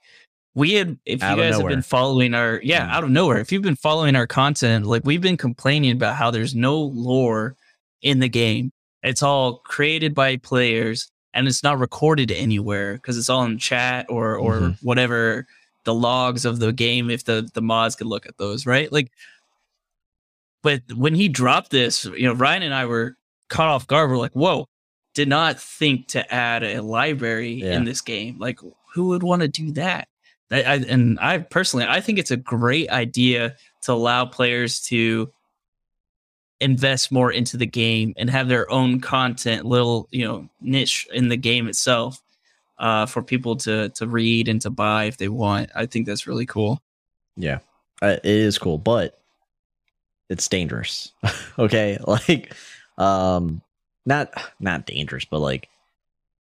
we 0.55 0.73
had, 0.73 0.99
if 1.05 1.23
Out 1.23 1.37
you 1.37 1.43
guys 1.43 1.57
have 1.57 1.67
been 1.69 1.81
following 1.83 2.33
our, 2.33 2.59
yeah, 2.61 2.85
Mm. 2.85 2.91
out 2.91 3.03
of 3.05 3.11
nowhere. 3.11 3.37
If 3.39 3.53
you've 3.53 3.61
been 3.63 3.77
following 3.77 4.17
our 4.17 4.27
content, 4.27 4.85
like 4.87 5.03
we've 5.05 5.21
been 5.21 5.37
complaining 5.37 5.93
about 5.93 6.15
how 6.17 6.31
there's 6.31 6.53
no 6.53 6.81
lore 6.81 7.55
in 8.03 8.19
the 8.19 8.29
game. 8.29 8.71
It's 9.01 9.23
all 9.23 9.57
created 9.57 10.13
by 10.13 10.37
players 10.37 11.09
and 11.33 11.47
it's 11.47 11.63
not 11.63 11.79
recorded 11.79 12.31
anywhere 12.31 12.93
because 12.93 13.17
it's 13.17 13.29
all 13.29 13.43
in 13.43 13.57
chat 13.57 14.05
or 14.09 14.35
or 14.35 14.59
Mhm. 14.59 14.77
whatever 14.83 15.47
the 15.83 15.93
logs 15.93 16.45
of 16.45 16.59
the 16.59 16.71
game. 16.71 17.09
If 17.09 17.23
the 17.25 17.49
the 17.53 17.61
mods 17.61 17.95
could 17.95 18.07
look 18.07 18.25
at 18.27 18.37
those, 18.37 18.65
right? 18.65 18.91
Like 18.91 19.11
but 20.61 20.81
when 20.95 21.13
he 21.15 21.27
dropped 21.27 21.71
this, 21.71 22.05
you 22.05 22.23
know, 22.27 22.33
Ryan 22.33 22.63
and 22.63 22.73
I 22.73 22.85
were 22.85 23.17
caught 23.49 23.67
off 23.67 23.87
guard. 23.87 24.09
We're 24.09 24.17
like, 24.17 24.31
whoa, 24.33 24.67
did 25.13 25.27
not 25.27 25.59
think 25.59 26.07
to 26.09 26.33
add 26.33 26.63
a 26.63 26.81
library 26.81 27.55
Yeah. 27.55 27.75
in 27.75 27.83
this 27.83 27.99
game. 28.01 28.37
Like, 28.39 28.59
who 28.93 29.07
would 29.09 29.23
want 29.23 29.41
to 29.41 29.47
do 29.49 29.71
that? 29.73 30.07
I, 30.51 30.63
I, 30.63 30.75
and 30.75 31.19
I 31.19 31.39
personally, 31.39 31.85
I 31.87 31.99
think 31.99 32.17
it's 32.19 32.31
a 32.31 32.37
great 32.37 32.89
idea 32.89 33.55
to 33.81 33.91
allow 33.91 34.25
players 34.25 34.81
to 34.83 35.31
invest 36.63 37.11
more 37.11 37.31
into 37.31 37.57
the 37.57 37.65
game 37.65 38.13
and 38.17 38.29
have 38.29 38.47
their 38.47 38.69
own 38.71 38.99
content, 38.99 39.65
little, 39.65 40.07
you 40.11 40.25
know, 40.25 40.49
niche 40.61 41.07
in 41.13 41.29
the 41.29 41.37
game 41.37 41.67
itself. 41.67 42.21
Uh, 42.79 43.05
for 43.05 43.21
people 43.21 43.55
to 43.55 43.89
to 43.89 44.07
read 44.07 44.47
and 44.47 44.59
to 44.59 44.69
buy 44.69 45.05
if 45.05 45.15
they 45.17 45.29
want, 45.29 45.69
I 45.75 45.85
think 45.85 46.07
that's 46.07 46.25
really 46.25 46.47
cool. 46.47 46.81
Yeah, 47.37 47.59
it 48.01 48.25
is 48.25 48.57
cool, 48.57 48.79
but 48.79 49.21
it's 50.27 50.47
dangerous. 50.47 51.11
okay, 51.59 51.97
like, 52.07 52.53
um, 52.97 53.61
not 54.05 54.33
not 54.59 54.87
dangerous, 54.87 55.23
but 55.23 55.39
like, 55.39 55.69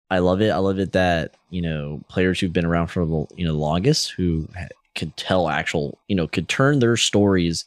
I 0.10 0.20
love 0.20 0.42
it. 0.42 0.50
I 0.50 0.58
love 0.58 0.80
it 0.80 0.94
that 0.94 1.36
you 1.50 1.62
know 1.62 2.02
players 2.08 2.40
who've 2.40 2.54
been 2.54 2.66
around 2.66 2.88
for 2.88 3.06
the 3.06 3.26
you 3.36 3.46
know 3.46 3.54
longest, 3.54 4.12
who 4.12 4.48
could 4.96 5.16
tell 5.18 5.50
actual, 5.50 6.00
you 6.08 6.16
know, 6.16 6.28
could 6.28 6.50
turn 6.50 6.80
their 6.80 6.98
stories 6.98 7.66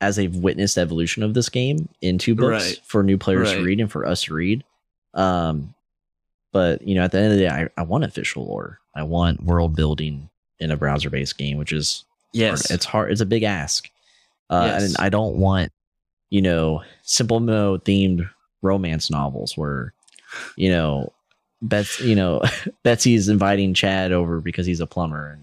as 0.00 0.16
they've 0.16 0.34
witnessed 0.34 0.78
evolution 0.78 1.22
of 1.22 1.34
this 1.34 1.48
game 1.48 1.88
into 2.00 2.34
books 2.34 2.66
Right. 2.66 2.80
for 2.84 3.02
new 3.02 3.18
players 3.18 3.52
to 3.52 3.62
read 3.62 3.80
and 3.80 3.90
for 3.90 4.06
us 4.06 4.22
to 4.24 4.34
read. 4.34 4.64
Um, 5.14 5.74
but 6.52 6.82
you 6.86 6.94
know, 6.94 7.02
at 7.04 7.12
the 7.12 7.18
end 7.18 7.32
of 7.32 7.32
the 7.38 7.44
day, 7.44 7.48
I, 7.48 7.68
I 7.76 7.82
want 7.82 8.04
official 8.04 8.46
lore. 8.46 8.80
I 8.94 9.02
want 9.02 9.42
world 9.44 9.76
building 9.76 10.28
in 10.58 10.70
a 10.70 10.76
browser 10.76 11.10
based 11.10 11.38
game, 11.38 11.58
which 11.58 11.72
is 11.72 12.04
Yes. 12.32 12.68
hard. 12.68 12.74
It's 12.76 12.84
hard. 12.84 13.12
It's 13.12 13.20
a 13.20 13.26
big 13.26 13.42
ask. 13.42 13.88
Uh, 14.48 14.64
Yes. 14.66 14.82
And 14.84 14.96
I 14.98 15.08
don't 15.08 15.36
want, 15.36 15.70
you 16.30 16.42
know, 16.42 16.82
Simple 17.02 17.40
MMO 17.40 17.78
themed 17.82 18.28
romance 18.62 19.10
novels 19.10 19.56
where, 19.56 19.92
you 20.56 20.70
know, 20.70 21.12
Bets, 21.62 22.00
you 22.00 22.14
know, 22.14 22.40
Betsy's 22.84 23.28
inviting 23.28 23.74
Chad 23.74 24.12
over 24.12 24.40
because 24.40 24.64
he's 24.66 24.80
a 24.80 24.86
plumber. 24.86 25.38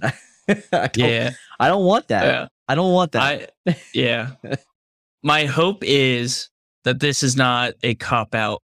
And 0.47 0.63
I 0.73 0.89
yeah. 0.95 1.31
I 1.59 1.67
don't 1.67 1.85
want 1.85 2.07
that. 2.09 2.25
Yeah. 2.25 2.47
I 2.67 2.75
don't 2.75 2.93
want 2.93 3.13
that. 3.13 3.53
I 3.67 3.75
yeah. 3.93 4.31
My 5.23 5.45
hope 5.45 5.83
is 5.83 6.49
that 6.83 6.99
this 6.99 7.23
is 7.23 7.35
not 7.35 7.73
a 7.83 7.95
cop 7.95 8.35
out 8.35 8.61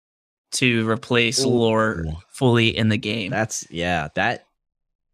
to 0.53 0.89
replace 0.89 1.43
Ooh. 1.43 1.49
lore 1.49 2.03
fully 2.29 2.75
in 2.75 2.89
the 2.89 2.97
game. 2.97 3.31
That's 3.31 3.69
yeah. 3.69 4.09
That 4.15 4.45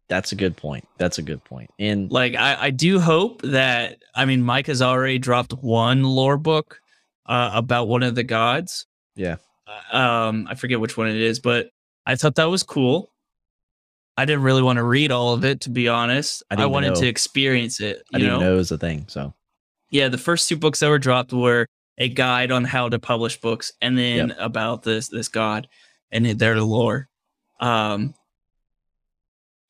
that's 0.08 0.32
a 0.32 0.36
good 0.36 0.56
point. 0.56 0.86
That's 0.98 1.18
a 1.18 1.22
good 1.22 1.42
point. 1.44 1.70
And 1.78 2.10
like 2.10 2.34
I, 2.34 2.56
I 2.66 2.70
do 2.70 3.00
hope 3.00 3.42
that 3.42 3.98
I 4.14 4.24
mean 4.24 4.42
Mike 4.42 4.66
has 4.68 4.82
already 4.82 5.18
dropped 5.18 5.52
one 5.52 6.02
lore 6.04 6.36
book 6.36 6.80
uh, 7.26 7.50
about 7.54 7.88
one 7.88 8.02
of 8.02 8.14
the 8.14 8.24
gods. 8.24 8.86
Yeah. 9.16 9.36
Uh, 9.66 9.96
Um, 9.96 10.46
I 10.48 10.54
forget 10.54 10.80
which 10.80 10.96
one 10.96 11.08
it 11.08 11.16
is, 11.16 11.40
but 11.40 11.70
I 12.06 12.16
thought 12.16 12.34
that 12.34 12.44
was 12.44 12.62
cool. 12.62 13.10
I 14.16 14.24
didn't 14.24 14.42
really 14.42 14.62
want 14.62 14.76
to 14.76 14.84
read 14.84 15.10
all 15.10 15.32
of 15.34 15.44
it, 15.44 15.62
to 15.62 15.70
be 15.70 15.88
honest. 15.88 16.42
I 16.50 16.62
I, 16.62 16.66
wanted 16.66 16.94
know. 16.94 17.00
to 17.00 17.06
experience 17.08 17.80
it. 17.80 18.02
I 18.14 18.18
didn't 18.18 18.34
know? 18.34 18.40
know 18.40 18.54
it 18.54 18.56
was 18.58 18.70
a 18.70 18.78
thing. 18.78 19.06
So 19.08 19.34
Yeah, 19.90 20.08
the 20.08 20.18
first 20.18 20.48
two 20.48 20.56
books 20.56 20.80
that 20.80 20.88
were 20.88 20.98
dropped 21.00 21.32
were 21.32 21.66
a 21.98 22.08
guide 22.08 22.50
on 22.52 22.64
how 22.64 22.88
to 22.88 22.98
publish 22.98 23.40
books, 23.40 23.72
and 23.80 23.96
then 23.98 24.32
about 24.32 24.82
this 24.82 25.08
this 25.08 25.28
god 25.28 25.68
and 26.12 26.26
their 26.26 26.60
lore. 26.60 27.08
Um, 27.60 28.14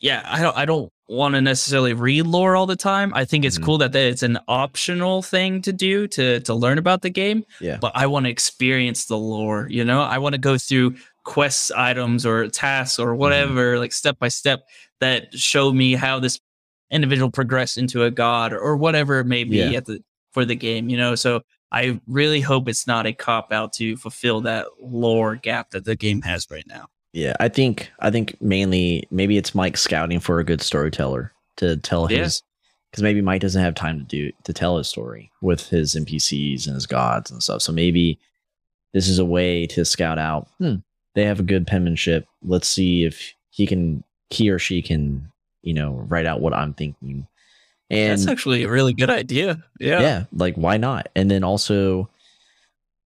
yeah, 0.01 0.23
I 0.27 0.41
don't 0.43 0.57
I 0.57 0.65
don't 0.65 0.91
want 1.09 1.35
to 1.35 1.41
necessarily 1.41 1.93
read 1.93 2.27
lore 2.27 2.57
all 2.57 2.67
the 2.67 2.77
time. 2.77 3.13
I 3.15 3.25
think 3.27 3.45
it's 3.45 3.59
Mhm. 3.59 3.65
cool 3.65 3.79
that, 3.79 3.93
that 3.93 4.07
it's 4.07 4.23
an 4.23 4.39
optional 4.49 5.21
thing 5.23 5.61
to 5.63 5.73
do 5.73 6.07
to 6.09 6.41
to 6.41 6.55
learn 6.55 6.79
about 6.79 7.03
the 7.03 7.11
game. 7.11 7.45
Yeah. 7.61 7.77
but 7.81 7.93
I 7.95 8.07
want 8.07 8.25
to 8.27 8.31
experience 8.31 9.07
the 9.07 9.17
lore. 9.19 9.67
You 9.71 9.85
know, 9.85 10.01
I 10.03 10.19
want 10.19 10.35
to 10.35 10.39
go 10.41 10.57
through 10.59 10.97
quests 11.25 11.71
items 11.73 12.25
or 12.27 12.49
tasks 12.49 12.99
or 12.99 13.15
whatever, 13.15 13.79
like 13.79 13.93
step 13.93 14.19
by 14.19 14.29
step, 14.29 14.61
that 15.01 15.33
show 15.39 15.73
me 15.73 15.95
how 15.95 16.21
this 16.21 16.39
individual 16.91 17.31
progressed 17.31 17.79
into 17.79 18.05
a 18.05 18.11
god 18.11 18.53
or, 18.53 18.59
or 18.61 18.77
whatever 18.77 19.19
it 19.19 19.25
may 19.25 19.45
be 19.45 19.57
Yeah. 19.57 19.79
at 19.79 19.87
the 19.87 20.03
for 20.33 20.45
the 20.45 20.55
game. 20.55 20.89
You 20.89 20.97
know, 20.97 21.15
so 21.15 21.43
I 21.73 22.01
really 22.07 22.41
hope 22.41 22.69
it's 22.69 22.87
not 22.87 23.07
a 23.07 23.13
cop 23.13 23.53
out 23.53 23.73
to 23.75 23.97
fulfill 23.97 24.43
that 24.43 24.67
lore 24.81 25.35
gap 25.37 25.71
that 25.71 25.85
the 25.85 25.97
game 25.97 26.23
has 26.23 26.47
right 26.51 26.67
now. 26.69 26.87
yeah, 27.13 27.35
I 27.41 27.49
think 27.49 27.91
I 28.01 28.11
think 28.11 28.37
mainly 28.41 29.07
maybe 29.11 29.37
it's 29.39 29.55
Mike 29.55 29.77
scouting 29.77 30.21
for 30.21 30.39
a 30.41 30.45
good 30.45 30.61
storyteller 30.61 31.33
to 31.57 31.77
tell 31.79 32.11
Yeah. 32.11 32.25
his 32.25 32.43
because 32.91 33.03
maybe 33.03 33.21
Mike 33.23 33.41
doesn't 33.41 33.63
have 33.63 33.75
time 33.75 33.99
to 33.99 34.05
do 34.05 34.31
to 34.45 34.53
tell 34.53 34.77
his 34.79 34.89
story 34.89 35.31
with 35.41 35.69
his 35.69 35.95
NPCs 35.97 36.67
and 36.67 36.75
his 36.75 36.87
gods 36.87 37.31
and 37.31 37.43
stuff. 37.43 37.63
So 37.63 37.73
maybe 37.73 38.19
this 38.93 39.09
is 39.09 39.19
a 39.19 39.25
way 39.25 39.67
to 39.69 39.85
scout 39.85 40.19
out. 40.19 40.49
Hmm, 40.59 40.77
they 41.15 41.25
have 41.25 41.41
a 41.41 41.45
good 41.45 41.67
penmanship. 41.67 42.27
Let's 42.43 42.69
see 42.69 43.05
if 43.05 43.35
he 43.51 43.67
can 43.67 44.05
he 44.31 44.51
or 44.51 44.59
she 44.59 44.83
can 44.83 45.31
you 45.63 45.75
know 45.75 45.93
write 46.09 46.27
out 46.27 46.41
what 46.41 46.55
I'm 46.55 46.75
thinking. 46.75 47.27
And 47.91 48.13
That's 48.19 48.27
actually 48.27 48.65
a 48.65 48.71
really 48.71 48.93
good 48.95 49.11
idea. 49.11 49.63
Yeah. 49.79 50.01
yeah. 50.01 50.25
like 50.33 50.55
why 50.57 50.77
not 50.79 51.09
and 51.15 51.31
then 51.31 51.45
also 51.45 52.09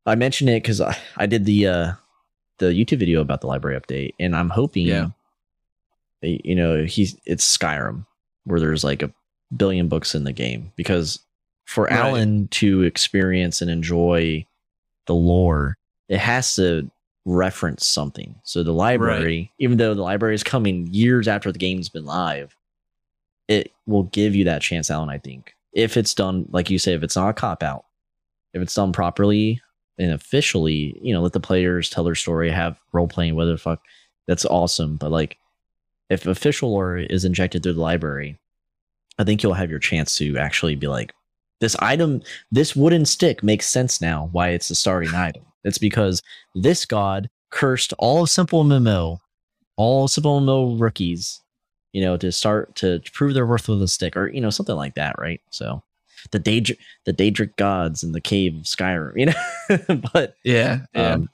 i 0.06 0.16
mentioned 0.16 0.50
it 0.50 0.62
because 0.64 0.80
I, 0.80 0.96
I 1.18 1.26
did 1.26 1.44
the 1.46 1.68
uh 1.68 1.92
the 2.60 2.68
youtube 2.68 3.00
video 3.00 3.20
about 3.22 3.42
the 3.42 3.48
library 3.48 3.78
update 3.80 4.14
and 4.20 4.36
i'm 4.36 4.50
hoping 4.50 4.86
Yeah. 4.88 5.08
you 6.22 6.56
know 6.56 6.86
he's 6.86 7.18
it's 7.26 7.58
skyrim 7.58 8.06
where 8.46 8.60
there's 8.60 8.84
like 8.84 9.02
a 9.02 9.12
billion 9.56 9.88
books 9.90 10.16
in 10.16 10.24
the 10.24 10.32
game 10.32 10.72
because 10.76 11.20
for 11.66 11.86
Right. 11.86 11.94
alan 11.94 12.48
to 12.50 12.84
experience 12.84 13.62
and 13.62 13.70
enjoy 13.70 14.46
the 15.08 15.16
lore 15.16 15.76
it 16.08 16.20
has 16.20 16.56
to 16.56 16.90
reference 17.28 17.86
something 17.86 18.34
so 18.44 18.64
the 18.64 18.72
library 18.72 19.52
even 19.60 19.78
though 19.78 19.94
the 19.94 20.02
library 20.02 20.34
is 20.34 20.44
coming 20.44 20.88
years 20.88 21.28
after 21.28 21.52
the 21.52 21.60
game's 21.60 21.90
been 21.90 22.06
live 22.06 22.56
it 23.48 23.72
will 23.86 24.04
give 24.04 24.36
you 24.36 24.44
that 24.46 24.62
chance, 24.62 24.92
Alan. 24.92 25.10
I 25.10 25.18
think 25.18 25.54
if 25.74 25.98
it's 25.98 26.14
done, 26.14 26.46
like 26.52 26.70
you 26.70 26.80
say, 26.80 26.94
if 26.94 27.04
it's 27.04 27.16
not 27.16 27.30
a 27.30 27.34
cop 27.34 27.64
out, 27.64 27.86
if 28.54 28.62
it's 28.62 28.76
done 28.76 28.92
properly 28.92 29.62
and 29.98 30.12
officially, 30.12 30.98
you 31.02 31.14
know, 31.14 31.22
let 31.22 31.34
the 31.34 31.40
players 31.40 31.90
tell 31.90 32.04
their 32.04 32.16
story, 32.16 32.52
have 32.52 32.80
role 32.92 33.08
playing, 33.08 33.36
whether 33.36 33.52
the 33.52 33.58
fuck 33.58 33.82
that's 34.28 34.46
awesome. 34.46 34.98
But 34.98 35.12
like, 35.12 35.38
if 36.10 36.26
official 36.26 36.72
lore 36.72 36.98
is 36.98 37.26
injected 37.26 37.64
through 37.64 37.74
the 37.74 37.82
library, 37.82 38.38
I 39.20 39.24
think 39.24 39.42
you'll 39.42 39.54
have 39.54 39.70
your 39.70 39.80
chance 39.80 40.16
to 40.18 40.38
actually 40.38 40.76
be 40.76 40.88
like, 40.88 41.14
this 41.60 41.76
item, 41.80 42.22
this 42.52 42.76
wooden 42.76 43.06
stick 43.06 43.42
makes 43.42 43.66
sense 43.66 44.00
now. 44.00 44.30
Why 44.32 44.50
it's 44.50 44.68
the 44.68 44.76
starting 44.76 45.16
item? 45.16 45.44
It's 45.68 45.78
because 45.78 46.22
this 46.56 46.86
god 46.86 47.30
cursed 47.50 47.94
all 48.00 48.24
of 48.24 48.30
Simple 48.30 48.64
MMO, 48.64 49.20
all 49.76 50.08
Simple 50.08 50.42
MMO 50.42 50.80
rookies 50.80 51.42
you 51.98 52.04
know, 52.04 52.16
to 52.16 52.32
start 52.32 52.76
to 52.76 53.02
prove 53.14 53.34
their 53.34 53.48
worth 53.48 53.68
with 53.68 53.82
a 53.82 53.88
stick, 53.88 54.16
or 54.16 54.28
you 54.28 54.40
know, 54.40 54.52
something 54.52 54.76
like 54.76 54.94
that, 54.94 55.18
right? 55.18 55.42
So, 55.50 55.82
the 56.30 56.40
Daedric, 56.40 56.78
the 57.06 57.14
Daedric 57.14 57.56
gods 57.56 58.04
in 58.04 58.12
the 58.12 58.22
cave 58.22 58.56
of 58.56 58.64
Skyrim, 58.64 59.14
you 59.18 59.26
know. 59.28 60.02
but, 60.14 60.36
Yeah. 60.44 60.82
Yeah. 60.94 61.14
um, 61.14 61.30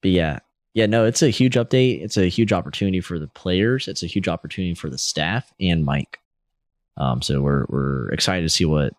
but 0.00 0.10
yeah, 0.10 0.38
yeah, 0.72 0.86
no, 0.86 1.04
it's 1.04 1.22
a 1.22 1.28
huge 1.28 1.54
update. 1.54 2.02
It's 2.02 2.16
a 2.16 2.28
huge 2.28 2.50
opportunity 2.50 3.02
for 3.02 3.18
the 3.18 3.26
players. 3.26 3.88
It's 3.88 4.02
a 4.02 4.06
huge 4.06 4.26
opportunity 4.26 4.74
for 4.74 4.88
the 4.88 4.96
staff 4.96 5.52
and 5.60 5.84
Mike. 5.84 6.18
Um, 6.96 7.20
so 7.20 7.42
we're 7.42 7.66
we're 7.68 8.08
excited 8.10 8.42
to 8.42 8.48
see 8.48 8.64
what 8.64 8.94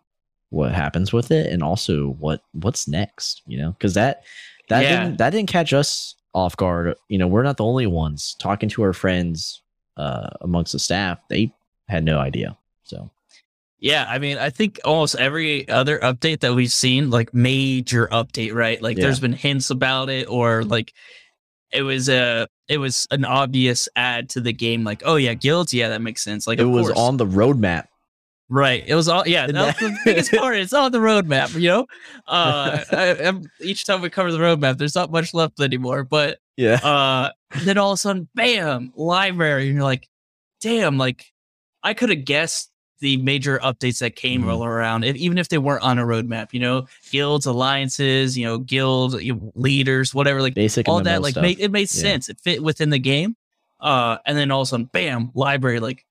what 0.50 0.72
happens 0.72 1.12
with 1.12 1.32
it, 1.32 1.52
and 1.52 1.64
also 1.64 2.10
what 2.20 2.42
what's 2.52 2.86
next. 2.86 3.42
You 3.46 3.58
know, 3.58 3.72
because 3.72 3.94
that 3.94 4.22
that 4.68 4.82
Yeah. 4.82 5.04
didn't 5.04 5.18
that 5.18 5.30
didn't 5.30 5.48
catch 5.50 5.72
us 5.72 6.14
off 6.34 6.56
guard. 6.56 6.94
You 7.08 7.18
know, 7.18 7.26
we're 7.26 7.42
not 7.42 7.56
the 7.58 7.64
only 7.64 7.86
ones 7.86 8.34
talking 8.38 8.68
to 8.70 8.82
our 8.82 8.92
friends 8.92 9.62
uh, 9.96 10.30
amongst 10.40 10.72
the 10.72 10.78
staff. 10.78 11.18
They 11.28 11.52
had 11.88 12.04
no 12.04 12.18
idea. 12.18 12.56
So 12.84 13.10
Yeah, 13.78 14.06
I 14.08 14.18
mean, 14.18 14.38
I 14.38 14.48
think 14.50 14.80
almost 14.84 15.16
every 15.16 15.68
other 15.68 15.98
update 15.98 16.40
that 16.40 16.54
we've 16.54 16.72
seen, 16.72 17.10
like 17.10 17.34
major 17.34 18.06
update, 18.08 18.54
right? 18.54 18.80
Like 18.80 18.96
Yeah. 18.96 19.02
there's 19.04 19.20
been 19.20 19.32
hints 19.34 19.70
about 19.70 20.08
it, 20.08 20.28
or 20.28 20.64
like 20.64 20.92
it 21.72 21.82
was 21.82 22.08
a 22.08 22.46
it 22.68 22.78
was 22.78 23.06
an 23.10 23.24
obvious 23.26 23.88
add 23.96 24.30
to 24.30 24.40
the 24.40 24.52
game. 24.52 24.84
Like, 24.84 25.02
oh 25.04 25.16
yeah, 25.16 25.34
guilds, 25.34 25.74
yeah, 25.74 25.88
that 25.90 26.00
makes 26.00 26.22
sense. 26.22 26.46
Like 26.46 26.58
it 26.58 26.64
was 26.64 26.86
course. 26.86 26.98
on 26.98 27.16
the 27.18 27.26
roadmap. 27.26 27.88
Right. 28.52 28.84
It 28.86 28.94
was 28.94 29.08
all 29.08 29.26
yeah. 29.26 29.44
And 29.44 29.56
that- 29.56 29.78
the 29.78 29.96
biggest 30.04 30.32
part. 30.32 30.56
It's 30.56 30.72
on 30.72 30.92
the 30.92 30.98
roadmap. 30.98 31.54
You 31.60 31.68
know, 31.68 31.86
uh, 32.28 32.84
I, 32.92 33.32
each 33.60 33.84
time 33.84 34.00
we 34.02 34.10
cover 34.10 34.30
the 34.30 34.38
roadmap, 34.38 34.78
there's 34.78 34.94
not 34.94 35.10
much 35.10 35.34
left 35.34 35.60
anymore. 35.60 36.04
But 36.04 36.38
Yeah. 36.56 36.74
uh 36.82 37.30
then 37.64 37.78
all 37.78 37.92
of 37.92 37.96
a 37.96 37.98
sudden 37.98 38.28
bam 38.34 38.92
library 38.96 39.66
and 39.68 39.74
you're 39.76 39.84
like 39.84 40.08
damn 40.60 40.96
like 40.96 41.32
i 41.82 41.92
could 41.92 42.08
have 42.08 42.24
guessed 42.24 42.70
the 43.00 43.16
major 43.18 43.58
updates 43.58 43.98
that 43.98 44.16
came 44.16 44.44
Mhm. 44.44 44.48
all 44.52 44.64
around 44.64 45.04
if, 45.04 45.16
even 45.16 45.36
if 45.36 45.48
they 45.48 45.58
weren't 45.58 45.82
on 45.82 45.98
a 45.98 46.02
roadmap 46.02 46.52
you 46.52 46.60
know 46.60 46.86
guilds 47.10 47.44
alliances 47.44 48.38
you 48.38 48.46
know 48.46 48.56
guild 48.58 49.20
you 49.20 49.34
know, 49.34 49.52
leaders 49.54 50.14
whatever 50.14 50.40
like 50.40 50.54
Basic 50.54 50.88
all 50.88 51.02
that 51.02 51.20
like 51.20 51.36
made, 51.36 51.58
it 51.60 51.70
made 51.70 51.92
Yeah. 51.92 52.02
sense 52.02 52.28
it 52.30 52.38
fit 52.40 52.62
within 52.62 52.88
the 52.90 52.98
game 52.98 53.36
uh 53.80 54.16
and 54.24 54.38
then 54.38 54.50
all 54.50 54.62
of 54.62 54.66
a 54.66 54.70
sudden 54.70 54.86
bam 54.92 55.30
library 55.34 55.78
like 55.80 56.06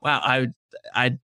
wow 0.00 0.20
i 0.24 0.46
i 0.94 1.18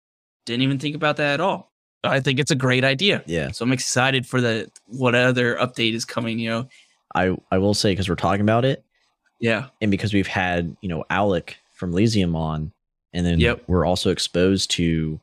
didn't 0.44 0.62
even 0.62 0.78
think 0.78 0.94
about 0.96 1.16
that 1.16 1.34
at 1.34 1.40
all 1.40 1.70
i 2.04 2.18
think 2.20 2.38
it's 2.38 2.50
a 2.50 2.56
great 2.56 2.84
idea 2.84 3.22
yeah. 3.26 3.50
so 3.50 3.64
i'm 3.64 3.72
excited 3.72 4.26
for 4.26 4.40
the 4.40 4.70
what 4.86 5.14
other 5.14 5.56
update 5.56 5.94
is 5.94 6.04
coming 6.04 6.38
you 6.38 6.48
know 6.50 6.68
I 7.14 7.36
I 7.50 7.58
will 7.58 7.74
say 7.74 7.90
because 7.90 8.08
we're 8.08 8.14
talking 8.14 8.42
about 8.42 8.64
it, 8.64 8.84
yeah 9.40 9.66
and 9.80 9.90
because 9.90 10.14
we've 10.14 10.28
had 10.28 10.76
you 10.80 10.88
know 10.88 11.04
Alec 11.10 11.56
from 11.74 11.90
Lysium 11.90 12.36
on, 12.36 12.70
and 13.12 13.26
then 13.26 13.40
Yep. 13.40 13.64
we're 13.66 13.84
also 13.84 14.10
exposed 14.10 14.70
to 14.72 15.18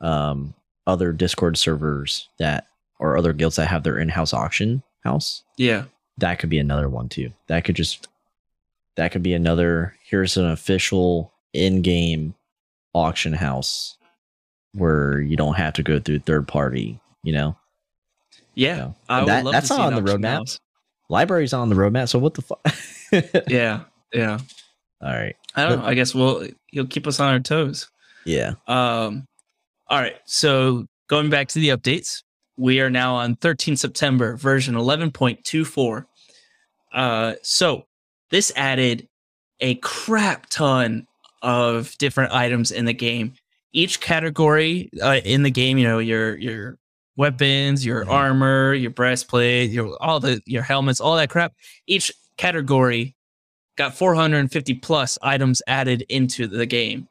um 0.00 0.54
other 0.88 1.12
Discord 1.12 1.56
servers 1.56 2.28
that 2.38 2.66
or 2.98 3.16
other 3.16 3.32
guilds 3.32 3.56
that 3.56 3.68
have 3.68 3.84
their 3.84 3.96
in-house 3.98 4.34
auction 4.34 4.82
house. 5.04 5.44
yeah 5.56 5.84
That 6.18 6.40
could 6.40 6.50
be 6.50 6.58
another 6.58 6.88
one 6.88 7.08
too. 7.08 7.30
That 7.46 7.64
could 7.64 7.76
just 7.76 8.08
that 8.96 9.12
could 9.12 9.22
be 9.22 9.32
another. 9.34 9.94
Here's 10.02 10.36
an 10.36 10.46
official 10.50 11.32
in-game 11.52 12.34
auction 12.92 13.34
house 13.34 13.96
where 14.72 15.20
you 15.20 15.36
don't 15.36 15.54
have 15.54 15.72
to 15.74 15.82
go 15.82 15.98
through 15.98 16.20
third 16.20 16.46
party. 16.48 17.00
You 17.22 17.32
know, 17.34 17.56
Yeah, 18.54 18.92
So, 19.08 19.26
that- 19.26 19.44
that's 19.50 19.68
to 19.68 19.76
not 19.76 19.92
an 19.92 19.98
on 19.98 20.04
the 20.04 20.12
roadmap. 20.12 20.28
house. 20.38 20.60
library's 21.08 21.52
on 21.52 21.68
the 21.68 21.74
roadmap. 21.74 22.08
So 22.08 22.18
what 22.18 22.34
the 22.34 22.42
fuck? 22.42 22.60
Yeah, 23.48 23.84
yeah. 24.12 24.38
All 25.02 25.12
right. 25.12 25.34
I 25.56 25.68
don't 25.68 25.80
know. 25.80 25.84
I 25.86 25.94
guess 25.94 26.14
we'll 26.14 26.46
he'll 26.68 26.86
keep 26.86 27.06
us 27.06 27.18
on 27.20 27.32
our 27.32 27.40
toes. 27.40 27.90
Yeah. 28.24 28.54
Um, 28.68 29.26
All 29.88 29.98
right. 29.98 30.16
So 30.26 30.86
going 31.08 31.30
back 31.30 31.48
to 31.48 31.58
the 31.58 31.70
updates, 31.70 32.22
we 32.56 32.80
are 32.80 32.90
now 32.90 33.14
on 33.16 33.34
13 33.36 33.74
September 33.76 34.36
version 34.36 34.74
11.24. 34.76 36.06
Uh, 36.92 37.34
so 37.42 37.86
this 38.30 38.52
added 38.54 39.08
a 39.60 39.74
crap 39.76 40.46
ton 40.50 41.06
of 41.42 41.96
different 41.98 42.32
items 42.32 42.70
in 42.70 42.84
the 42.84 42.92
game. 42.92 43.32
Each 43.72 44.00
category 44.00 44.90
uh, 45.02 45.20
in 45.24 45.42
the 45.42 45.50
game, 45.50 45.78
you 45.78 45.84
know, 45.86 45.98
your 45.98 46.36
your 46.38 46.78
weapons, 47.16 47.84
your 47.84 48.04
Mhm. 48.04 48.10
armor, 48.10 48.74
your 48.74 48.90
breastplate, 48.90 49.70
your 49.70 49.96
all 50.02 50.20
the 50.20 50.40
your 50.46 50.62
helmets, 50.62 51.00
all 51.00 51.16
that 51.16 51.30
crap. 51.30 51.52
Each 51.86 52.10
category 52.36 53.14
got 53.76 53.94
450 53.96 54.74
plus 54.74 55.18
items 55.22 55.62
added 55.66 56.02
into 56.08 56.46
the 56.46 56.66
game, 56.66 57.08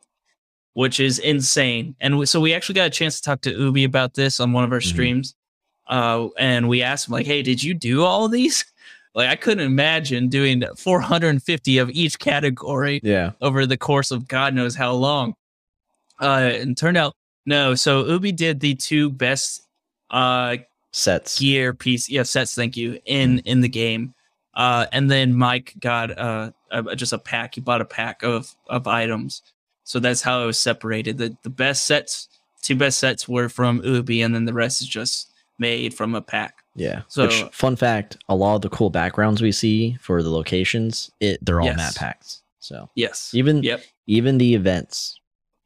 which 0.74 1.00
is 1.00 1.18
insane. 1.20 1.96
And 2.00 2.18
we, 2.20 2.26
so 2.26 2.40
we 2.42 2.54
actually 2.54 2.76
got 2.76 2.88
a 2.88 2.92
chance 2.92 3.18
to 3.18 3.22
talk 3.24 3.42
to 3.42 3.52
Ubi 3.52 3.84
about 3.86 4.14
this 4.16 4.40
on 4.40 4.52
one 4.52 4.64
of 4.64 4.72
our 4.72 4.80
Mhm. 4.80 4.86
streams. 4.88 5.36
Uh, 5.88 6.28
and 6.38 6.68
we 6.70 6.84
asked 6.84 7.08
him 7.08 7.14
like, 7.14 7.26
"Hey, 7.26 7.42
did 7.42 7.64
you 7.64 7.74
do 7.74 8.04
all 8.04 8.28
these?" 8.28 8.66
Like, 9.16 9.30
I 9.30 9.36
couldn't 9.36 9.66
imagine 9.66 10.30
doing 10.30 10.64
450 10.78 11.80
of 11.80 11.90
each 11.90 12.20
category 12.20 13.00
Yeah. 13.04 13.32
over 13.42 13.66
the 13.66 13.76
course 13.76 14.12
of 14.12 14.28
God 14.28 14.54
knows 14.54 14.76
how 14.76 14.94
long. 14.94 15.34
Uh, 16.20 16.52
and 16.54 16.78
turned 16.78 16.98
out 16.98 17.14
no. 17.46 17.76
So 17.76 18.06
Ubi 18.06 18.32
did 18.32 18.60
the 18.60 18.76
two 18.76 19.10
best 19.10 19.62
uh 20.12 20.58
Sets. 20.92 21.40
gear 21.40 21.74
piece, 21.74 22.10
yeah, 22.10 22.24
sets. 22.24 22.56
Thank 22.56 22.76
you 22.76 23.00
in 23.06 23.40
in 23.40 23.62
the 23.62 23.70
game. 23.70 24.14
Uh, 24.56 24.88
and 24.92 25.10
then 25.10 25.34
Mike 25.36 25.74
got 25.80 26.18
uh 26.18 26.52
a, 26.72 26.96
just 26.96 27.14
a 27.14 27.20
pack. 27.20 27.56
He 27.56 27.62
bought 27.62 27.82
a 27.82 27.86
pack 27.86 28.24
of 28.24 28.54
of 28.68 28.88
items. 28.88 29.42
So 29.84 30.00
that's 30.00 30.22
how 30.22 30.44
it 30.44 30.46
was 30.48 30.60
separated. 30.60 31.18
The 31.18 31.38
the 31.44 31.50
best 31.50 31.86
sets, 31.86 32.28
two 32.62 32.76
best 32.76 33.00
sets 33.00 33.28
were 33.28 33.50
from 33.50 33.82
Ubi, 33.84 34.22
and 34.22 34.34
then 34.36 34.46
the 34.46 34.54
rest 34.54 34.82
is 34.82 34.88
just 34.88 35.32
made 35.60 35.94
from 35.94 36.16
a 36.16 36.22
pack. 36.22 36.64
Yeah. 36.76 37.02
So- 37.08 37.26
Which, 37.28 37.44
fun 37.52 37.76
fact: 37.76 38.18
a 38.30 38.36
lot 38.36 38.56
of 38.56 38.62
the 38.62 38.70
cool 38.70 38.90
backgrounds 38.90 39.42
we 39.42 39.52
see 39.52 39.98
for 40.02 40.22
the 40.24 40.30
locations, 40.30 41.12
it 41.20 41.44
they're 41.46 41.60
all 41.62 41.68
Yes. 41.68 41.78
map 41.78 41.96
packs. 41.96 42.42
So 42.60 42.90
Yes. 42.96 43.32
even 43.34 43.62
Yep. 43.64 43.84
even 44.08 44.38
the 44.38 44.54
events, 44.56 45.20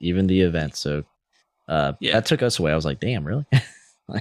even 0.03 0.27
the 0.27 0.41
event. 0.41 0.75
So 0.75 1.03
uh, 1.67 1.93
Yeah. 1.99 2.13
that 2.13 2.25
took 2.25 2.41
us 2.43 2.59
away. 2.59 2.71
I 2.71 2.75
was 2.75 2.85
like, 2.85 2.99
damn, 2.99 3.23
really? 3.25 3.45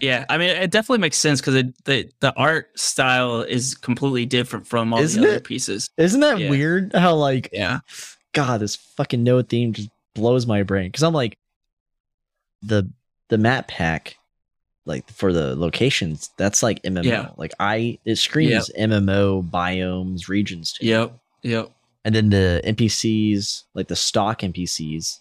Yeah, 0.00 0.24
I 0.30 0.38
mean, 0.38 0.50
it 0.50 0.70
definitely 0.70 1.00
makes 1.00 1.18
sense 1.18 1.40
because 1.40 1.54
the 1.84 2.08
the 2.20 2.32
art 2.36 2.78
style 2.78 3.40
is 3.42 3.74
completely 3.74 4.24
different 4.26 4.64
from 4.68 4.94
all 4.94 5.00
Isn't 5.00 5.20
the 5.20 5.26
other 5.28 5.36
it? 5.38 5.44
pieces. 5.44 5.90
Isn't 5.98 6.20
that 6.20 6.38
Yeah. 6.38 6.50
weird? 6.50 6.92
How 6.94 7.14
like 7.16 7.48
Yeah, 7.52 7.80
God, 8.32 8.60
this 8.60 8.76
fucking 8.76 9.24
Noah 9.24 9.42
theme 9.42 9.72
just 9.72 9.90
blows 10.14 10.46
my 10.46 10.62
brain 10.62 10.86
because 10.86 11.02
I'm 11.02 11.12
like 11.12 11.36
the 12.62 12.88
the 13.28 13.38
map 13.38 13.66
pack 13.66 14.16
like 14.86 15.08
for 15.10 15.32
the 15.32 15.56
locations 15.56 16.30
that's 16.38 16.62
like 16.62 16.80
MMO. 16.84 17.04
Yeah. 17.04 17.30
Like 17.36 17.52
I 17.58 17.98
it 18.04 18.16
screams 18.16 18.70
MMO 18.78 19.42
biomes 19.50 20.28
regions 20.28 20.72
to 20.74 20.84
me. 20.84 20.90
yep, 20.90 21.18
yep. 21.42 21.72
and 22.04 22.14
then 22.14 22.30
the 22.30 22.60
NPCs 22.64 23.64
like 23.74 23.88
the 23.88 23.96
stock 23.96 24.40
NPCs 24.42 25.18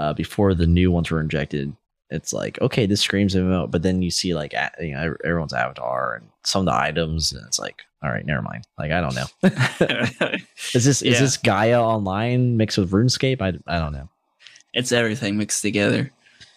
uh 0.00 0.12
before 0.14 0.54
the 0.54 0.66
new 0.66 0.90
ones 0.90 1.10
were 1.10 1.20
injected. 1.20 1.74
It's 2.10 2.32
like 2.32 2.60
okay, 2.60 2.86
this 2.86 3.00
screams 3.00 3.34
MMO, 3.36 3.70
but 3.70 3.82
then 3.82 4.02
you 4.02 4.10
see 4.10 4.34
like 4.34 4.52
a- 4.52 4.72
you 4.80 4.94
know 4.94 5.14
everyone's 5.24 5.52
avatar 5.52 6.16
and 6.16 6.26
some 6.44 6.60
of 6.62 6.66
the 6.66 6.74
items, 6.74 7.32
and 7.32 7.46
it's 7.46 7.58
like 7.60 7.82
all 8.02 8.10
right, 8.10 8.24
never 8.26 8.42
mind. 8.42 8.64
Like 8.78 8.90
I 8.92 9.00
don't 9.00 9.14
know. 9.14 9.26
Is 10.74 10.84
this 10.84 11.02
is 11.02 11.18
this 11.20 11.36
Gaia 11.36 11.80
Online 11.82 12.56
mixed 12.56 12.78
with 12.78 12.90
RuneScape? 12.90 13.40
I, 13.42 13.48
I 13.66 13.78
don't 13.78 13.92
know. 13.92 14.08
it's 14.72 14.92
everything 14.92 15.36
mixed 15.36 15.62
together. 15.62 16.10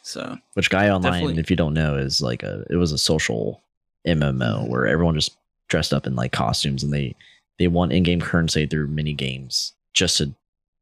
So 0.03 0.37
Which 0.53 0.69
Gaia 0.69 0.93
Online, 0.95 1.13
Definitely. 1.13 1.39
if 1.39 1.49
you 1.49 1.55
don't 1.55 1.73
know, 1.73 1.97
is 1.97 2.21
like 2.21 2.43
a 2.43 2.63
it 2.69 2.75
was 2.75 2.91
a 2.91 2.97
social 2.97 3.61
MMO 4.07 4.63
Mhm. 4.65 4.69
where 4.69 4.87
everyone 4.87 5.15
just 5.15 5.37
dressed 5.69 5.93
up 5.93 6.05
in 6.07 6.15
like 6.15 6.31
costumes 6.31 6.83
and 6.83 6.93
they 6.93 7.15
they 7.59 7.67
won 7.67 7.91
in 7.91 8.03
game 8.03 8.19
currency 8.21 8.65
through 8.65 8.87
mini 8.87 9.13
games 9.13 9.73
just 9.93 10.17
to 10.17 10.33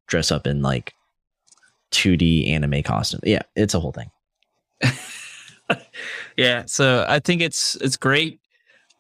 dress 0.08 0.32
up 0.32 0.48
in 0.48 0.62
like 0.62 0.94
2D 1.92 2.50
anime 2.50 2.84
costume. 2.84 3.22
Yeah, 3.24 3.42
it's 3.56 3.74
a 3.74 3.80
whole 3.80 3.92
thing. 3.92 4.10
yeah, 6.38 6.64
so 6.66 7.06
I 7.08 7.20
think 7.20 7.42
it's 7.42 7.76
it's 7.76 7.98
great. 7.98 8.40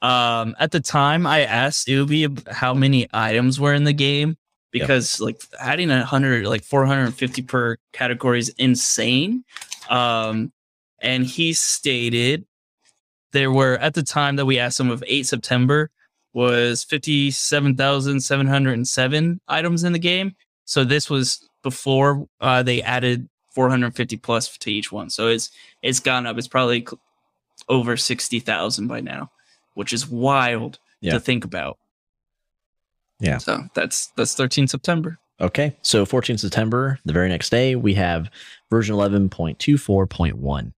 Um, 0.02 0.56
at 0.60 0.72
the 0.72 0.80
time, 0.80 1.28
I 1.28 1.42
asked 1.42 1.88
Ubi 1.88 2.28
how 2.50 2.74
many 2.74 3.08
items 3.14 3.60
were 3.60 3.74
in 3.74 3.84
the 3.84 3.94
game 3.94 4.38
because 4.72 5.20
like 5.20 5.42
adding 5.60 5.92
a 5.92 6.06
hundred, 6.06 6.46
like 6.46 6.64
four 6.64 6.86
hundred 6.86 7.06
and 7.06 7.16
fifty 7.16 7.42
per 7.42 7.78
category 7.94 8.40
is 8.40 8.50
insane. 8.58 9.44
Um, 9.90 10.52
and 11.02 11.26
he 11.26 11.54
stated 11.54 12.46
there 13.32 13.52
were 13.52 13.78
at 13.78 13.94
the 13.94 14.04
time 14.04 14.36
that 14.38 14.46
we 14.46 14.60
asked 14.60 14.80
him 14.80 14.90
of 14.90 15.04
eight 15.08 15.28
September 15.28 15.90
was 16.34 16.84
fifty 16.84 17.32
seven 17.32 17.76
thousand 17.76 18.22
seven 18.22 18.48
hundred 18.48 18.74
and 18.74 18.88
seven 18.88 19.40
items 19.48 19.84
in 19.84 19.94
the 19.94 20.00
game. 20.00 20.36
So 20.66 20.84
this 20.84 21.10
was 21.10 21.48
before 21.63 22.28
uh, 22.39 22.63
they 22.63 22.82
added 22.82 23.28
450 23.54 24.17
plus 24.17 24.58
to 24.58 24.71
each 24.71 24.91
one. 24.91 25.10
So 25.10 25.28
it's 25.28 25.52
it's 25.82 26.00
gone 26.00 26.26
up. 26.26 26.38
It's 26.38 26.47
probably 26.47 26.82
cl- 26.82 27.00
over 27.69 27.97
60,000 27.97 28.88
by 28.88 29.02
now, 29.02 29.32
which 29.74 29.93
is 29.93 30.08
wild 30.08 30.80
Yeah. 31.02 31.13
to 31.13 31.19
think 31.19 31.43
about. 31.45 31.78
Yeah. 33.19 33.38
So 33.38 33.63
that's 33.74 34.08
that's 34.15 34.34
13 34.36 34.67
September. 34.67 35.17
Okay, 35.39 35.76
so 35.82 36.06
14 36.06 36.38
September, 36.38 37.00
the 37.04 37.13
very 37.13 37.28
next 37.28 37.50
day, 37.50 37.76
we 37.76 37.95
have 37.95 38.30
version 38.69 38.95
11.24.1. 38.95 40.71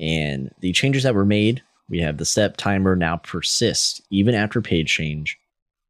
And 0.00 0.50
the 0.60 0.72
changes 0.72 1.02
that 1.02 1.14
were 1.14 1.26
made, 1.26 1.62
we 1.90 2.00
have 2.00 2.16
the 2.16 2.24
step 2.24 2.56
timer 2.56 2.96
now 2.96 3.16
persist 3.18 4.00
even 4.10 4.34
after 4.34 4.62
page 4.62 4.90
change. 4.90 5.38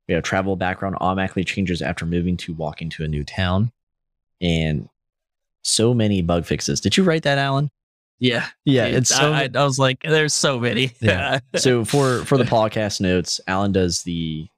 We 0.09 0.15
have 0.15 0.25
travel 0.25 0.57
background 0.57 0.97
automatically 1.01 1.45
changes 1.45 1.81
after 1.81 2.07
moving 2.07 2.37
to 2.39 2.55
walking 2.55 2.91
to 2.91 3.05
a 3.05 3.09
new 3.09 3.23
town. 3.23 3.71
And 4.41 4.89
so 5.63 5.93
many 5.95 6.23
bug 6.23 6.45
fixes. 6.47 6.81
Did 6.81 6.97
you 6.97 7.05
write 7.05 7.25
that, 7.25 7.39
Alan? 7.39 7.71
Yeah. 8.21 8.47
Yeah, 8.65 8.87
it's 8.87 9.11
so 9.15 9.33
I, 9.33 9.43
I, 9.43 9.49
I 9.55 9.65
was 9.65 9.79
like, 9.79 10.03
there's 10.03 10.35
so 10.35 10.59
many. 10.59 10.93
Yeah. 11.01 11.39
so 11.57 11.85
for 11.85 12.25
for 12.25 12.37
the 12.39 12.45
podcast 12.45 13.01
notes, 13.01 13.41
Alan 13.47 13.73
does 13.73 14.03
the 14.03 14.49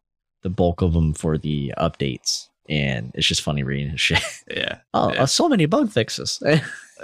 the 0.43 0.51
bulk 0.51 0.81
of 0.83 0.95
them 0.95 1.13
for 1.13 1.37
the 1.37 1.75
updates, 1.77 2.49
and 2.69 3.11
it's 3.15 3.27
just 3.27 3.43
funny 3.43 3.63
reading 3.63 3.91
his 3.91 4.01
shit. 4.01 4.23
yeah. 4.51 4.79
Oh, 4.95 5.13
Yeah. 5.13 5.23
uh, 5.23 5.27
so 5.27 5.49
many 5.49 5.67
bug 5.67 5.91
fixes. 5.91 6.43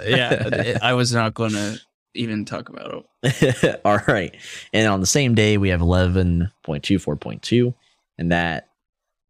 Yeah. 0.05 0.77
I 0.83 0.93
was 0.93 1.11
not 1.11 1.33
going 1.33 1.53
to 1.53 1.79
even 2.13 2.45
talk 2.45 2.69
about 2.69 3.05
it. 3.23 3.81
All 3.83 3.99
right. 4.07 4.35
And 4.71 4.87
on 4.87 4.99
the 5.01 5.07
same 5.07 5.33
day, 5.33 5.57
we 5.57 5.69
have 5.69 5.81
11.24.2, 6.67 7.73
and 8.17 8.31
that 8.31 8.69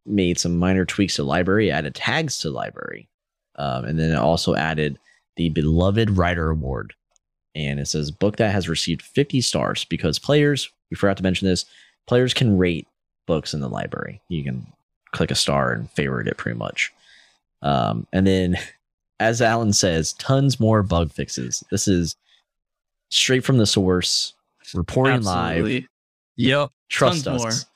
made 0.06 0.38
some 0.38 0.56
minor 0.58 0.84
tweaks 0.84 1.16
to 1.16 1.22
library, 1.24 1.70
added 1.70 1.94
tags 1.94 2.38
to 2.38 2.50
library. 2.50 3.08
Um, 3.58 3.84
and 3.84 3.98
then 3.98 4.10
it 4.10 4.18
also 4.18 4.54
added 4.54 4.98
the 5.36 5.50
Beloved 5.50 6.10
Writer 6.10 6.50
Award. 6.50 6.94
And 7.54 7.80
it 7.80 7.86
says 7.86 8.10
book 8.10 8.36
that 8.36 8.52
has 8.52 8.68
received 8.68 9.02
50 9.02 9.40
stars 9.40 9.84
because 9.84 10.18
players, 10.18 10.70
we 10.90 10.96
forgot 10.96 11.16
to 11.18 11.22
mention 11.22 11.48
this, 11.48 11.66
players 12.06 12.32
can 12.32 12.56
rate 12.56 12.86
books 13.26 13.52
in 13.52 13.60
the 13.60 13.68
library. 13.68 14.20
You 14.28 14.44
can 14.44 14.66
click 15.12 15.30
a 15.30 15.34
star 15.34 15.72
and 15.72 15.90
favorite 15.90 16.28
it 16.28 16.36
pretty 16.36 16.58
much. 16.58 16.92
Um, 17.62 18.06
and 18.12 18.26
then, 18.26 18.56
as 19.20 19.42
Alan 19.42 19.72
says, 19.72 20.12
tons 20.14 20.60
more 20.60 20.82
bug 20.84 21.12
fixes. 21.12 21.64
This 21.70 21.88
is 21.88 22.14
straight 23.10 23.44
from 23.44 23.58
the 23.58 23.66
source, 23.66 24.34
reporting 24.74 25.22
live. 25.22 25.84
Yep. 26.36 26.70
Trust 26.88 27.24
tons 27.24 27.44
us. 27.44 27.66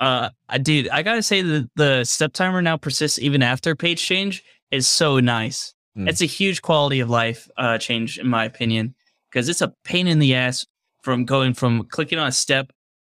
Uh, 0.00 0.30
I 0.48 0.58
dude, 0.58 0.88
I 0.88 1.02
gotta 1.02 1.22
say 1.22 1.42
that 1.42 1.70
the 1.76 2.04
step 2.04 2.32
timer 2.32 2.62
now 2.62 2.76
persists 2.76 3.18
even 3.18 3.42
after 3.42 3.76
page 3.76 4.02
change 4.02 4.42
is 4.70 4.86
so 4.88 5.20
nice. 5.20 5.74
Mm. 5.96 6.08
It's 6.08 6.20
a 6.22 6.26
huge 6.26 6.62
quality 6.62 7.00
of 7.00 7.10
life 7.10 7.48
uh, 7.56 7.78
change, 7.78 8.18
in 8.18 8.28
my 8.28 8.44
opinion, 8.44 8.94
because 9.30 9.48
it's 9.48 9.60
a 9.60 9.72
pain 9.84 10.06
in 10.06 10.18
the 10.18 10.34
ass 10.34 10.66
from 11.02 11.24
going 11.24 11.54
from 11.54 11.84
clicking 11.84 12.18
on 12.18 12.28
a 12.28 12.32
step 12.32 12.70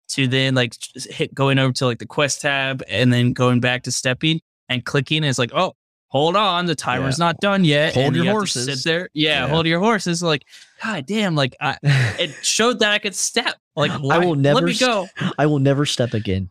to 0.09 0.27
then 0.27 0.55
like 0.55 0.73
hit 0.95 1.33
going 1.33 1.59
over 1.59 1.73
to 1.73 1.85
like 1.85 1.99
the 1.99 2.05
quest 2.05 2.41
tab 2.41 2.81
and 2.87 3.11
then 3.13 3.33
going 3.33 3.59
back 3.59 3.83
to 3.83 3.91
stepping 3.91 4.39
and 4.67 4.85
clicking 4.85 5.23
is 5.23 5.37
like, 5.37 5.51
oh, 5.53 5.73
hold 6.07 6.35
on, 6.35 6.65
the 6.65 6.75
timer's 6.75 7.19
not 7.19 7.37
done 7.39 7.63
yet. 7.63 7.93
Hold 7.93 8.07
and 8.07 8.15
your 8.15 8.25
you 8.25 8.31
horses. 8.31 8.65
sit 8.65 8.83
there, 8.89 9.09
yeah, 9.13 9.43
Yeah. 9.43 9.47
hold 9.47 9.67
your 9.67 9.79
horses. 9.79 10.23
Like, 10.23 10.45
god 10.83 11.05
damn, 11.05 11.35
like 11.35 11.55
I, 11.61 11.77
it 11.83 12.31
showed 12.43 12.79
that 12.79 12.91
I 12.91 12.97
could 12.99 13.15
step. 13.15 13.55
Like, 13.75 13.91
I 13.91 13.97
why? 13.97 14.17
will 14.19 14.35
let 14.35 14.63
me 14.63 14.73
go. 14.75 15.07
I 15.37 15.45
will 15.45 15.59
never 15.59 15.85
step 15.85 16.13
again. 16.13 16.49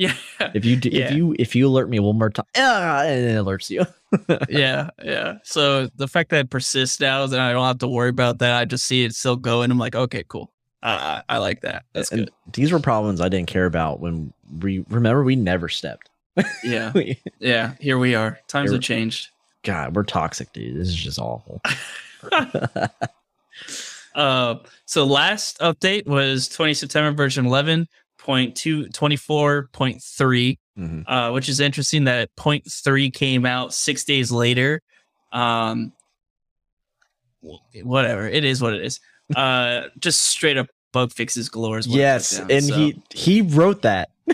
Yeah. 0.00 0.14
If 0.54 0.64
you 0.64 0.76
do, 0.76 0.88
Yeah. 0.88 1.08
if 1.08 1.12
you 1.14 1.36
if 1.38 1.54
you 1.54 1.68
alert 1.68 1.90
me 1.90 2.00
one 2.00 2.16
more 2.18 2.30
time, 2.30 2.46
ah, 2.56 3.02
and 3.02 3.24
it 3.26 3.36
alerts 3.36 3.68
you. 3.68 3.84
yeah, 4.48 4.88
yeah. 5.04 5.34
So 5.44 5.88
the 5.96 6.08
fact 6.08 6.30
that 6.30 6.40
it 6.46 6.50
persists 6.50 6.98
now, 7.00 7.22
and 7.24 7.36
I 7.36 7.52
don't 7.52 7.66
have 7.66 7.78
to 7.80 7.88
worry 7.88 8.08
about 8.08 8.38
that. 8.38 8.54
I 8.58 8.64
just 8.64 8.84
see 8.86 9.04
it 9.04 9.14
still 9.14 9.36
going. 9.36 9.70
I'm 9.70 9.78
like, 9.78 9.94
okay, 9.94 10.24
cool. 10.26 10.50
I 10.82 10.92
I, 11.28 11.34
I 11.34 11.38
like 11.38 11.60
that. 11.60 11.84
That's 11.92 12.10
and 12.10 12.22
good. 12.26 12.32
these 12.54 12.72
were 12.72 12.78
problems 12.80 13.20
I 13.20 13.28
didn't 13.28 13.48
care 13.48 13.66
about 13.66 14.00
when 14.00 14.32
we 14.60 14.84
remember 14.88 15.22
we 15.22 15.36
never 15.36 15.68
stepped. 15.68 16.08
Yeah, 16.64 16.92
yeah. 17.38 17.74
Here 17.78 17.98
we 17.98 18.14
are. 18.14 18.38
Times 18.48 18.70
Here- 18.70 18.76
have 18.78 18.82
changed. 18.82 19.28
God, 19.62 19.94
we're 19.94 20.04
toxic, 20.04 20.50
dude. 20.54 20.80
This 20.80 20.88
is 20.88 20.94
just 20.96 21.18
awful. 21.18 21.60
Uh, 24.14 24.56
so 24.86 25.04
last 25.04 25.58
update 25.60 26.06
was 26.06 26.48
20 26.48 26.74
September 26.74 27.12
version 27.16 27.44
11.2 27.46 27.86
24.3, 28.24 30.58
Mhm. 30.78 31.04
uh, 31.06 31.30
which 31.32 31.48
is 31.48 31.60
interesting 31.60 32.04
that 32.04 32.34
point 32.36 32.64
three 32.70 33.10
came 33.10 33.44
out 33.46 33.72
six 33.74 34.04
days 34.04 34.30
later. 34.32 34.80
Um, 35.32 35.92
whatever, 37.82 38.28
it 38.28 38.44
is 38.44 38.60
what 38.62 38.74
it 38.74 38.84
is. 38.84 39.00
Uh, 39.34 39.82
just 39.98 40.22
straight 40.22 40.56
up 40.56 40.68
bug 40.92 41.12
fixes 41.12 41.48
galore. 41.48 41.78
Is 41.78 41.88
what 41.88 41.98
Yes, 41.98 42.38
down, 42.38 42.50
and 42.50 42.64
so- 42.64 42.74
he 42.74 43.02
he 43.14 43.42
wrote 43.42 43.82
that. 43.82 44.10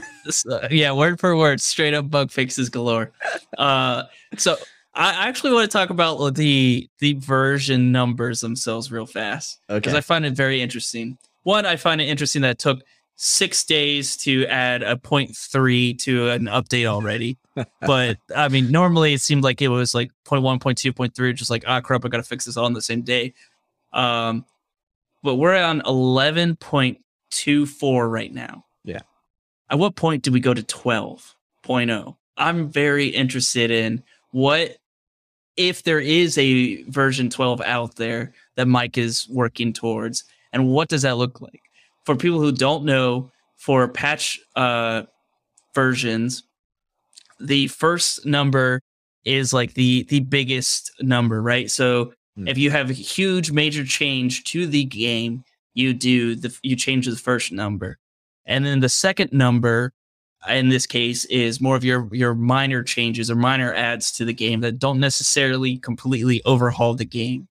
uh, 0.51 0.69
yeah, 0.71 0.93
word 0.93 1.21
for 1.21 1.37
word, 1.37 1.61
straight 1.61 1.95
up 1.95 2.11
bug 2.11 2.31
fixes 2.31 2.69
galore. 2.69 3.13
Uh, 3.57 4.05
so 4.37 4.57
I 4.95 5.29
actually 5.29 5.53
want 5.53 5.71
to 5.71 5.77
talk 5.77 5.91
about 5.91 6.35
the 6.35 6.89
the 6.99 7.15
version 7.15 7.93
numbers 7.93 8.41
themselves 8.41 8.91
real 8.91 9.07
fast 9.07 9.61
because 9.69 9.93
Okay. 9.93 9.99
I 9.99 10.01
find 10.01 10.27
it 10.27 10.33
very 10.35 10.61
interesting. 10.61 11.19
One, 11.45 11.65
I 11.65 11.77
find 11.77 12.01
it 12.01 12.07
interesting 12.07 12.43
that 12.43 12.51
it 12.53 12.59
took 12.59 12.81
six 13.17 13.65
days 13.65 14.17
to 14.19 14.47
add 14.47 14.83
a 14.83 14.97
point 14.97 15.35
three 15.35 15.95
to 15.95 16.29
an 16.31 16.45
update 16.45 16.87
already. 16.87 17.39
but 17.81 18.19
I 18.35 18.49
mean, 18.49 18.71
normally 18.71 19.15
it 19.15 19.21
seemed 19.21 19.43
like 19.43 19.61
it 19.63 19.69
was 19.69 19.95
like 19.95 20.11
point 20.25 20.43
one, 20.43 20.59
point 20.59 20.79
two, 20.79 20.93
point 20.93 21.15
three, 21.15 21.33
just 21.33 21.51
like 21.51 21.65
ah 21.67 21.81
crap, 21.81 22.05
I 22.05 22.09
gotta 22.09 22.23
fix 22.23 22.45
this 22.45 22.57
all 22.57 22.67
on 22.67 22.75
the 22.75 22.83
same 22.83 23.03
day. 23.03 23.35
Um, 23.93 24.45
but 25.23 25.37
we're 25.37 25.57
on 25.57 25.83
eleven 25.87 26.57
point 26.57 26.99
two 27.31 27.67
four 27.67 28.09
right 28.09 28.33
now. 28.33 28.65
Yeah. 28.85 29.01
At 29.71 29.79
what 29.79 29.97
point 29.97 30.23
do 30.23 30.31
we 30.31 30.39
go 30.39 30.55
to 30.55 30.63
12.0? 30.63 32.17
I'm 32.37 32.71
very 32.71 33.09
interested 33.09 33.71
in 33.71 34.03
what 34.31 34.77
if 35.57 35.83
there 35.83 36.01
is 36.01 36.39
a 36.39 36.83
version 36.85 37.31
12 37.31 37.63
out 37.63 37.97
there 37.97 38.33
that 38.57 38.69
Mike 38.69 38.99
is 38.99 39.27
working 39.29 39.73
towards, 39.73 40.25
and 40.53 40.69
what 40.69 40.89
does 40.89 41.03
that 41.03 41.17
look 41.17 41.41
like? 41.41 41.63
For 42.07 42.17
people 42.17 42.41
who 42.41 42.53
don't 42.53 42.85
know, 42.85 43.31
for 43.57 43.87
patch 43.89 44.41
uh, 44.55 45.03
versions, 45.75 46.45
the 47.41 47.69
first 47.69 48.25
number 48.25 48.81
is 49.25 49.53
like 49.53 49.75
the 49.75 50.05
the 50.05 50.21
biggest 50.21 50.93
number, 51.03 51.43
right? 51.43 51.71
So 51.71 52.13
Hmm. 52.37 52.49
if 52.49 52.59
you 52.59 52.71
have 52.71 52.91
a 52.91 52.95
huge 52.95 53.51
major 53.51 53.85
change 53.85 54.45
to 54.45 54.67
the 54.67 54.85
game, 54.85 55.43
you 55.75 55.95
do 55.95 56.37
the 56.37 56.57
you 56.63 56.77
change 56.77 57.07
the 57.07 57.17
first 57.17 57.51
number, 57.53 57.99
and 58.45 58.65
then 58.65 58.81
the 58.81 58.89
second 58.89 59.33
number 59.33 59.93
in 60.49 60.69
this 60.69 60.87
case 60.87 61.25
is 61.27 61.61
more 61.61 61.77
of 61.77 61.85
your 61.85 62.09
your 62.13 62.35
minor 62.35 62.83
changes 62.83 63.31
or 63.31 63.37
minor 63.37 63.75
adds 63.75 64.13
to 64.13 64.25
the 64.25 64.35
game 64.35 64.61
that 64.61 64.79
don't 64.79 65.01
necessarily 65.01 65.79
completely 65.79 66.43
overhaul 66.45 66.95
the 66.95 67.05
game. 67.05 67.49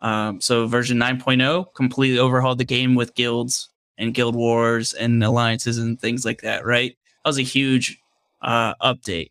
Um, 0.00 0.40
so 0.40 0.66
version 0.66 0.98
9.0 0.98 1.66
completely 1.74 2.18
overhauled 2.18 2.58
the 2.58 2.64
game 2.64 2.96
with 2.96 3.14
guilds 3.14 3.68
and 3.98 4.14
guild 4.14 4.34
wars 4.34 4.94
and 4.94 5.22
alliances 5.22 5.78
and 5.78 6.00
things 6.00 6.24
like 6.24 6.40
that. 6.42 6.64
Right, 6.64 6.96
that 7.24 7.28
was 7.28 7.38
a 7.38 7.42
huge 7.42 7.98
uh, 8.40 8.74
update. 8.76 9.30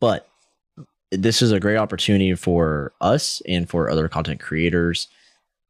but 0.00 0.28
this 1.12 1.40
is 1.40 1.52
a 1.52 1.60
great 1.60 1.76
opportunity 1.76 2.34
for 2.34 2.92
us 3.00 3.40
and 3.46 3.70
for 3.70 3.88
other 3.88 4.08
content 4.08 4.40
creators 4.40 5.06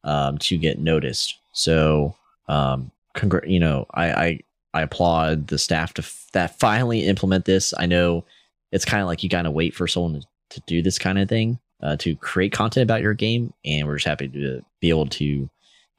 um, 0.02 0.38
to 0.38 0.56
get 0.56 0.78
noticed. 0.78 1.38
So, 1.52 2.16
um, 2.48 2.90
congr- 3.14 3.46
you 3.46 3.60
know, 3.60 3.84
I, 3.92 4.12
I 4.12 4.40
I 4.72 4.80
applaud 4.80 5.48
the 5.48 5.58
staff 5.58 5.92
to 5.94 6.02
f- 6.02 6.26
that 6.32 6.58
finally 6.58 7.04
implement 7.04 7.44
this. 7.44 7.74
I 7.76 7.84
know 7.84 8.24
it's 8.70 8.86
kind 8.86 9.02
of 9.02 9.08
like 9.08 9.22
you 9.22 9.28
kind 9.28 9.46
of 9.46 9.52
wait 9.52 9.74
for 9.74 9.86
someone 9.86 10.22
to, 10.22 10.26
to 10.48 10.62
do 10.66 10.80
this 10.80 10.98
kind 10.98 11.18
of 11.18 11.28
thing 11.28 11.58
uh, 11.82 11.96
to 11.96 12.16
create 12.16 12.52
content 12.52 12.84
about 12.84 13.02
your 13.02 13.12
game, 13.12 13.52
and 13.66 13.86
we're 13.86 13.96
just 13.96 14.06
happy 14.06 14.28
to 14.28 14.64
be 14.80 14.88
able 14.88 15.06
to 15.08 15.50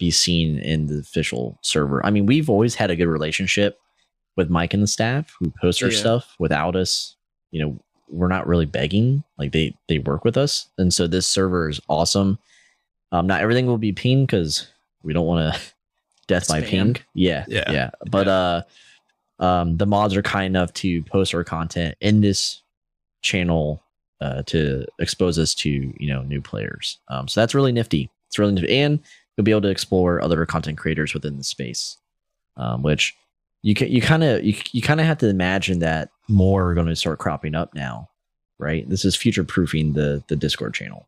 be 0.03 0.11
seen 0.11 0.59
in 0.59 0.87
the 0.87 0.99
official 0.99 1.57
server. 1.61 2.05
I 2.05 2.09
mean, 2.09 2.25
we've 2.25 2.49
always 2.49 2.75
had 2.75 2.91
a 2.91 2.95
good 2.95 3.07
relationship 3.07 3.79
with 4.35 4.49
Mike 4.49 4.73
and 4.73 4.83
the 4.83 4.87
staff 4.87 5.33
who 5.39 5.51
post 5.61 5.81
our 5.81 5.89
Yeah. 5.91 5.97
stuff 5.97 6.35
without 6.39 6.75
us. 6.75 7.15
You 7.51 7.61
know, 7.61 7.79
we're 8.09 8.27
not 8.27 8.47
really 8.47 8.65
begging; 8.65 9.23
like 9.37 9.51
they 9.53 9.75
they 9.87 9.99
work 9.99 10.25
with 10.25 10.35
us, 10.37 10.67
and 10.77 10.93
so 10.93 11.07
this 11.07 11.25
server 11.27 11.69
is 11.69 11.79
awesome. 11.87 12.37
Um, 13.13 13.27
not 13.27 13.41
everything 13.41 13.65
will 13.67 13.77
be 13.77 13.93
pinged 13.93 14.27
because 14.27 14.67
we 15.03 15.13
don't 15.13 15.25
want 15.27 15.53
to 15.53 15.61
death 16.27 16.47
by 16.49 16.61
Spam. 16.61 16.67
ping. 16.67 16.95
Yeah, 17.13 17.45
Yeah. 17.47 17.71
yeah. 17.71 17.89
But 18.11 18.27
uh, 18.27 18.61
um, 19.39 19.77
the 19.77 19.85
mods 19.85 20.15
are 20.15 20.21
kind 20.23 20.45
enough 20.47 20.73
to 20.83 21.01
post 21.03 21.33
our 21.33 21.43
content 21.45 21.95
in 22.01 22.21
this 22.21 22.61
channel 23.21 23.81
uh, 24.19 24.41
to 24.43 24.85
expose 24.99 25.37
us 25.39 25.53
to 25.55 25.69
you 25.69 26.07
know 26.07 26.23
new 26.23 26.41
players. 26.41 26.99
Um, 27.07 27.27
so 27.27 27.39
that's 27.39 27.55
really 27.55 27.71
nifty. 27.71 28.09
It's 28.27 28.39
really 28.39 28.53
nifty, 28.53 28.75
and 28.79 28.99
you'll 29.37 29.45
be 29.45 29.51
able 29.51 29.61
to 29.61 29.69
explore 29.69 30.21
other 30.21 30.45
content 30.45 30.77
creators 30.77 31.13
within 31.13 31.37
the 31.37 31.43
space, 31.43 31.97
um, 32.57 32.83
which 32.83 33.15
you 33.61 33.73
can 33.73 33.89
you 33.89 34.01
kind 34.01 34.23
of 34.23 34.43
you, 34.43 34.55
you 34.71 34.81
kind 34.81 34.99
of 34.99 35.05
have 35.05 35.17
to 35.19 35.29
imagine 35.29 35.79
that 35.79 36.09
more 36.27 36.69
are 36.69 36.73
going 36.73 36.87
to 36.87 36.95
start 36.95 37.19
cropping 37.19 37.55
up 37.55 37.73
now, 37.73 38.09
right? 38.59 38.87
This 38.89 39.05
is 39.05 39.15
future 39.15 39.43
proofing 39.43 39.93
the 39.93 40.23
the 40.27 40.35
Discord 40.35 40.73
channel. 40.73 41.07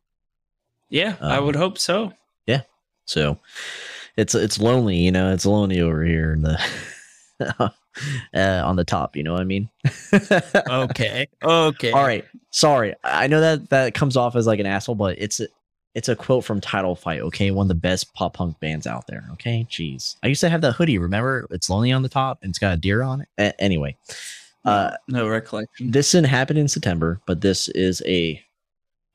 Yeah, 0.88 1.16
I 1.20 1.36
Um, 1.36 1.46
would 1.46 1.56
hope 1.56 1.78
so. 1.78 2.12
Yeah, 2.46 2.62
so 3.04 3.38
it's 4.16 4.34
it's 4.34 4.58
lonely, 4.58 4.96
you 4.96 5.12
know. 5.12 5.32
It's 5.32 5.44
lonely 5.46 5.80
over 5.80 6.04
here 6.04 6.32
in 6.32 6.42
the 6.42 6.60
uh, 7.58 7.70
on 8.34 8.76
the 8.76 8.84
top. 8.84 9.16
You 9.16 9.22
know 9.22 9.32
what 9.32 9.40
I 9.42 9.44
mean? 9.44 9.68
Okay. 10.68 11.28
Okay. 11.42 11.90
All 11.92 12.02
right. 12.04 12.24
Sorry. 12.50 12.94
I 13.04 13.26
know 13.26 13.40
that 13.40 13.70
that 13.70 13.94
comes 13.94 14.16
off 14.16 14.36
as 14.36 14.46
like 14.46 14.60
an 14.60 14.66
asshole, 14.66 14.94
but 14.94 15.16
it's 15.18 15.40
it's 15.96 16.10
a 16.10 16.14
quote 16.14 16.44
from 16.44 16.60
Title 16.60 16.94
Fight. 16.94 17.22
Okay, 17.22 17.50
one 17.50 17.64
of 17.64 17.68
the 17.68 17.74
best 17.74 18.12
pop 18.12 18.34
punk 18.34 18.60
bands 18.60 18.86
out 18.86 19.06
there. 19.06 19.24
Okay, 19.32 19.66
jeez, 19.70 20.16
I 20.22 20.26
used 20.26 20.42
to 20.42 20.50
have 20.50 20.60
that 20.60 20.72
hoodie. 20.72 20.98
Remember, 20.98 21.46
it's 21.50 21.70
lonely 21.70 21.90
on 21.90 22.02
the 22.02 22.08
top 22.10 22.38
and 22.42 22.50
it's 22.50 22.58
got 22.58 22.74
a 22.74 22.76
deer 22.76 23.02
on 23.02 23.22
it. 23.22 23.28
A- 23.38 23.58
anyway, 23.58 23.96
uh, 24.66 24.90
no 25.08 25.26
recollection. 25.26 25.90
this 25.90 26.12
didn't 26.12 26.28
happen 26.28 26.58
in 26.58 26.68
September, 26.68 27.22
but 27.26 27.40
this 27.40 27.68
is 27.68 28.02
a, 28.04 28.38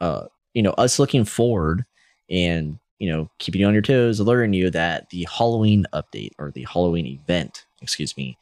uh, 0.01 0.25
you 0.55 0.63
know, 0.63 0.71
us 0.71 0.97
looking 0.97 1.23
forward 1.23 1.85
and 2.31 2.79
you 2.97 3.07
know 3.07 3.29
keeping 3.37 3.61
you 3.61 3.67
on 3.67 3.73
your 3.73 3.83
toes, 3.83 4.19
alerting 4.19 4.53
you 4.53 4.71
that 4.71 5.07
the 5.11 5.27
Halloween 5.31 5.85
update 5.93 6.31
or 6.39 6.49
the 6.49 6.65
Halloween 6.65 7.05
event, 7.05 7.63
excuse 7.83 8.17
me, 8.17 8.39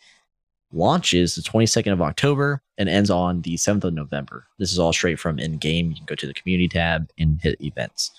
launches 0.71 1.35
the 1.35 1.41
22nd 1.41 1.91
of 1.91 2.01
October 2.01 2.61
and 2.77 2.87
ends 2.87 3.09
on 3.09 3.41
the 3.41 3.55
7th 3.55 3.83
of 3.83 3.93
November. 3.93 4.47
This 4.59 4.71
is 4.71 4.79
all 4.79 4.93
straight 4.93 5.19
from 5.19 5.39
in 5.39 5.57
game. 5.57 5.89
You 5.89 5.97
can 5.97 6.05
go 6.05 6.15
to 6.15 6.27
the 6.27 6.33
community 6.33 6.69
tab 6.69 7.09
and 7.19 7.37
hit 7.41 7.59
events. 7.59 8.11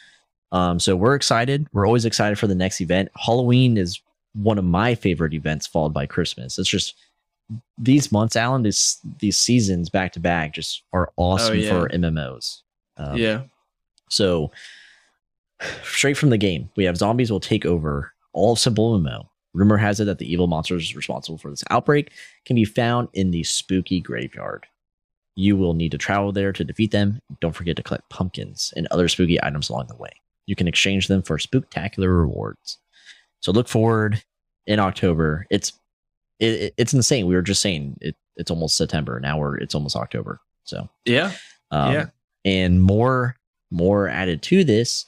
Um, 0.52 0.80
so 0.80 0.96
we're 0.96 1.14
excited. 1.14 1.66
We're 1.72 1.86
always 1.86 2.04
excited 2.04 2.38
for 2.38 2.46
the 2.46 2.54
next 2.54 2.80
event. 2.80 3.10
Halloween 3.16 3.76
is 3.76 4.00
one 4.34 4.58
of 4.58 4.64
my 4.64 4.94
favorite 4.94 5.34
events, 5.34 5.66
followed 5.66 5.94
by 5.94 6.06
Christmas. 6.06 6.58
It's 6.58 6.68
just 6.68 6.94
these 7.78 8.12
months, 8.12 8.36
Alan, 8.36 8.62
this 8.62 9.00
these 9.18 9.38
seasons 9.38 9.88
back 9.88 10.12
to 10.12 10.20
back 10.20 10.54
just 10.54 10.82
are 10.92 11.12
awesome 11.16 11.58
yeah. 11.58 11.70
for 11.70 11.88
MMOs. 11.88 12.62
Um, 12.96 13.16
yeah. 13.16 13.42
So 14.08 14.50
straight 15.82 16.16
from 16.16 16.30
the 16.30 16.38
game, 16.38 16.70
we 16.76 16.84
have 16.84 16.96
zombies 16.96 17.30
will 17.30 17.40
take 17.40 17.66
over 17.66 18.12
all 18.32 18.52
of 18.52 18.58
Simple 18.58 18.98
MMO. 18.98 19.26
Rumor 19.52 19.76
has 19.76 19.98
it 19.98 20.04
that 20.04 20.18
the 20.18 20.30
evil 20.30 20.46
monsters 20.46 20.94
responsible 20.94 21.38
for 21.38 21.50
this 21.50 21.64
outbreak 21.70 22.12
can 22.44 22.54
be 22.54 22.64
found 22.64 23.08
in 23.14 23.32
the 23.32 23.42
spooky 23.42 24.00
graveyard. 24.00 24.66
You 25.34 25.56
will 25.56 25.74
need 25.74 25.90
to 25.90 25.98
travel 25.98 26.30
there 26.30 26.52
to 26.52 26.64
defeat 26.64 26.92
them. 26.92 27.20
Don't 27.40 27.54
forget 27.54 27.76
to 27.76 27.82
collect 27.82 28.08
pumpkins 28.10 28.72
and 28.76 28.86
other 28.88 29.08
spooky 29.08 29.42
items 29.42 29.68
along 29.68 29.86
the 29.88 29.96
way. 29.96 30.10
You 30.46 30.56
can 30.56 30.68
exchange 30.68 31.08
them 31.08 31.22
for 31.22 31.38
spectacular 31.38 32.10
rewards. 32.12 32.78
So 33.40 33.52
look 33.52 33.68
forward 33.68 34.22
in 34.66 34.78
October. 34.80 35.46
It's 35.50 35.72
it, 36.38 36.52
it- 36.62 36.74
it's 36.76 36.94
insane. 36.94 37.26
We 37.26 37.34
were 37.34 37.42
just 37.42 37.60
saying 37.62 37.96
it, 38.00 38.16
it's 38.36 38.50
almost 38.50 38.76
September. 38.76 39.20
Now 39.20 39.38
we're 39.38 39.56
it's 39.58 39.74
almost 39.74 39.96
October. 39.96 40.40
So 40.64 40.88
Yeah. 41.04 41.32
um, 41.70 41.92
Yeah. 41.94 42.06
And 42.44 42.82
more 42.82 43.36
more 43.70 44.08
added 44.08 44.42
to 44.42 44.64
this 44.64 45.04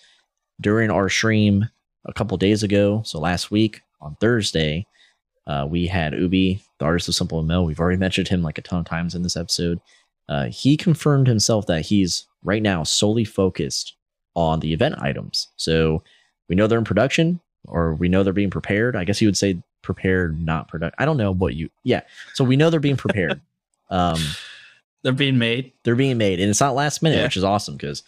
during 0.61 0.91
our 0.91 1.09
stream 1.09 1.69
a 2.05 2.13
couple 2.13 2.37
days 2.37 2.63
ago. 2.63 3.03
So 3.05 3.19
last 3.19 3.51
week 3.51 3.81
on 4.01 4.17
Thursday, 4.21 4.87
uh, 5.49 5.67
we 5.69 5.87
had 5.89 6.13
Ubi, 6.13 6.63
the 6.79 6.85
artist 6.85 7.09
of 7.09 7.15
Simple 7.17 7.43
MMO. 7.43 7.67
We've 7.67 7.81
already 7.81 7.99
mentioned 7.99 8.29
him 8.29 8.43
like 8.43 8.59
a 8.59 8.63
ton 8.63 8.79
of 8.81 8.85
times 8.87 9.15
in 9.17 9.23
this 9.23 9.37
episode. 9.37 9.81
Uh, 10.29 10.47
he 10.47 10.77
confirmed 10.77 11.27
himself 11.27 11.67
that 11.67 11.87
he's 11.87 12.27
right 12.45 12.63
now 12.63 12.85
solely 12.85 13.25
focused 13.25 13.97
on 14.35 14.61
the 14.61 14.73
event 14.73 14.97
items. 14.99 15.49
So 15.57 16.03
we 16.49 16.57
know 16.57 16.67
they're 16.67 16.79
in 16.79 16.85
production, 16.85 17.41
or 17.67 17.95
we 17.95 18.09
know 18.09 18.23
they're 18.23 18.33
being 18.33 18.51
prepared. 18.51 18.97
I 18.97 19.05
guess 19.05 19.21
you 19.21 19.29
would 19.29 19.37
say 19.37 19.63
prepared, 19.83 20.41
not 20.41 20.69
product. 20.69 20.95
I 20.99 21.05
don't 21.05 21.17
know 21.17 21.33
what 21.33 21.55
you. 21.55 21.71
Yeah. 21.85 22.03
So 22.35 22.45
we 22.45 22.57
know 22.57 22.71
they're 22.71 22.81
being 22.81 22.97
prepared. 22.97 23.41
um, 23.91 24.19
They're 25.03 25.13
being 25.13 25.39
made. 25.39 25.73
they're 25.85 25.97
being 25.97 26.17
made 26.19 26.39
and 26.41 26.49
it's 26.49 26.61
not 26.61 26.75
last 26.77 27.03
minute 27.03 27.17
Yeah. 27.19 27.25
which 27.25 27.37
is 27.37 27.43
awesome 27.45 27.77
because 27.77 28.03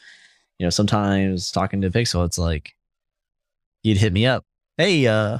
you 0.59 0.65
know 0.67 0.71
sometimes 0.71 1.51
talking 1.51 1.81
to 1.81 1.91
pixel 1.91 2.25
it's 2.25 2.39
like 2.39 2.77
you'd 3.83 3.99
hit 3.99 4.13
me 4.13 4.25
up 4.27 4.45
hey 4.79 5.05
uh 5.09 5.39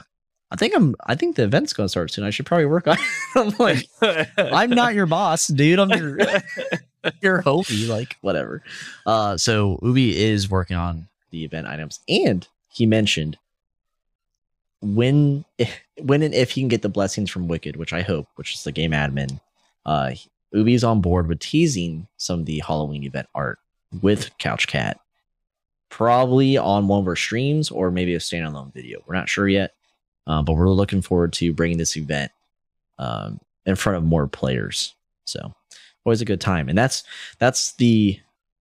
i 0.51 0.57
think 0.57 0.75
i'm 0.75 0.97
i 1.07 1.15
think 1.15 1.37
the 1.37 1.45
event's 1.45 1.73
gonna 1.73 1.89
start 1.89 2.11
soon 2.11 2.25
i 2.25 2.31
should 2.31 2.45
probably 2.47 2.67
work 2.67 2.89
on 2.89 2.97
it 2.99 3.05
i'm 3.37 3.55
like 3.61 3.89
i'm 4.53 4.71
not 4.71 4.95
your 4.95 5.07
boss 5.07 5.47
dude 5.47 5.79
i'm 5.79 5.91
your 5.91 6.19
your 7.21 7.43
homie 7.43 7.89
like 7.89 8.17
whatever. 8.21 8.63
Uh 9.07 9.37
so 9.37 9.79
ubi 9.83 10.17
is 10.23 10.51
working 10.51 10.77
on 10.77 11.09
the 11.31 11.45
event 11.45 11.67
items 11.67 12.01
and 12.09 12.47
he 12.69 12.87
mentioned 12.87 13.39
when 14.81 15.45
when 16.03 16.23
and 16.23 16.35
if 16.35 16.53
he 16.53 16.61
can 16.61 16.69
get 16.69 16.83
the 16.83 16.89
blessings 16.89 17.31
from 17.31 17.49
wicked 17.49 17.77
which 17.77 17.93
i 17.93 18.03
hope 18.03 18.29
which 18.37 18.55
is 18.55 18.65
the 18.65 18.73
game 18.73 18.91
admin 18.93 19.41
uh 19.87 20.13
ubi's 20.53 20.85
on 20.85 21.01
board 21.01 21.27
with 21.27 21.41
teasing 21.41 22.07
some 22.17 22.41
of 22.41 22.47
the 22.47 22.61
halloween 22.61 23.03
event 23.03 23.27
art 23.35 23.59
with 24.03 24.37
couch 24.39 24.67
cat 24.67 25.01
probably 25.89 26.57
on 26.57 26.89
one 26.89 27.01
of 27.01 27.07
our 27.07 27.17
streams 27.17 27.71
or 27.71 27.89
maybe 27.89 28.17
a 28.17 28.19
standalone 28.19 28.75
video. 28.75 29.01
We're 29.07 29.15
not 29.15 29.29
sure 29.29 29.47
yet 29.47 29.75
uh, 30.27 30.43
but 30.43 30.55
we're 30.55 30.69
looking 30.69 31.03
forward 31.03 31.33
to 31.35 31.53
bringing 31.53 31.79
this 31.79 31.97
event 31.97 32.33
um, 32.99 33.41
in 33.67 33.77
front 33.77 33.99
of 33.99 34.05
more 34.05 34.27
players 34.27 34.95
so 35.25 35.55
always 36.05 36.21
a 36.21 36.25
good 36.25 36.41
time 36.41 36.69
and 36.69 36.77
that's 36.77 37.03
that's 37.39 37.73
the 37.75 38.19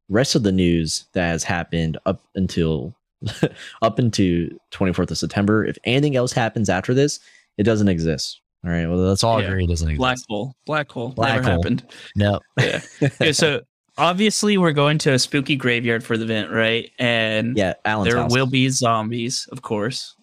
rest 0.09 0.35
of 0.35 0.43
the 0.43 0.51
news 0.51 1.05
that 1.13 1.27
has 1.27 1.43
happened 1.43 1.97
up 2.05 2.21
until 2.35 2.95
up 3.81 3.99
into 3.99 4.57
24th 4.71 5.11
of 5.11 5.17
september 5.17 5.65
if 5.65 5.77
anything 5.83 6.15
else 6.15 6.31
happens 6.31 6.69
after 6.69 6.93
this 6.93 7.19
it 7.57 7.63
doesn't 7.63 7.87
exist 7.87 8.41
all 8.65 8.71
right 8.71 8.87
well 8.87 8.97
let's 8.97 9.23
all 9.23 9.41
Yeah. 9.41 9.47
agree 9.47 9.63
it 9.63 9.67
doesn't 9.67 9.87
exist 9.89 9.99
Black 9.99 10.17
hole. 10.29 10.55
Black 10.65 10.91
hole. 10.91 11.09
Black 11.09 11.35
Never 11.35 11.43
hole. 11.43 11.51
happened. 11.63 11.83
no 12.15 12.39
Yeah. 12.59 12.81
okay, 13.03 13.33
so 13.33 13.61
obviously 13.97 14.57
we're 14.57 14.71
going 14.71 14.97
to 14.99 15.13
a 15.13 15.19
spooky 15.19 15.55
graveyard 15.55 16.03
for 16.03 16.15
the 16.17 16.23
event, 16.25 16.51
right? 16.51 16.91
And 16.99 17.57
yeah 17.57 17.73
Alan's 17.85 18.11
there 18.13 18.21
house. 18.21 18.31
will 18.31 18.45
be 18.47 18.69
zombies, 18.69 19.47
of 19.51 19.61
course. 19.63 20.15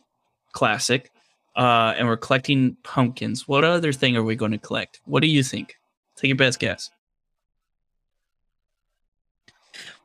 Classic. 0.52 1.10
Uh, 1.56 1.94
and 1.96 2.06
we're 2.06 2.16
collecting 2.16 2.76
pumpkins. 2.84 3.48
What 3.48 3.64
other 3.64 3.92
thing 3.92 4.16
are 4.16 4.22
we 4.22 4.36
going 4.36 4.52
to 4.52 4.58
collect? 4.58 5.00
What 5.04 5.20
do 5.20 5.26
you 5.28 5.42
think? 5.42 5.74
Take 6.16 6.28
your 6.28 6.36
best 6.36 6.58
guess. 6.60 6.90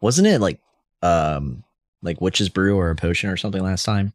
Wasn't 0.04 0.28
it 0.28 0.40
like 0.40 0.60
um 1.02 1.64
like 2.02 2.20
witch's 2.22 2.50
brew 2.50 2.78
or 2.78 2.90
a 2.90 2.96
potion 2.96 3.30
or 3.30 3.38
something 3.38 3.64
last 3.64 3.84
time 3.84 4.14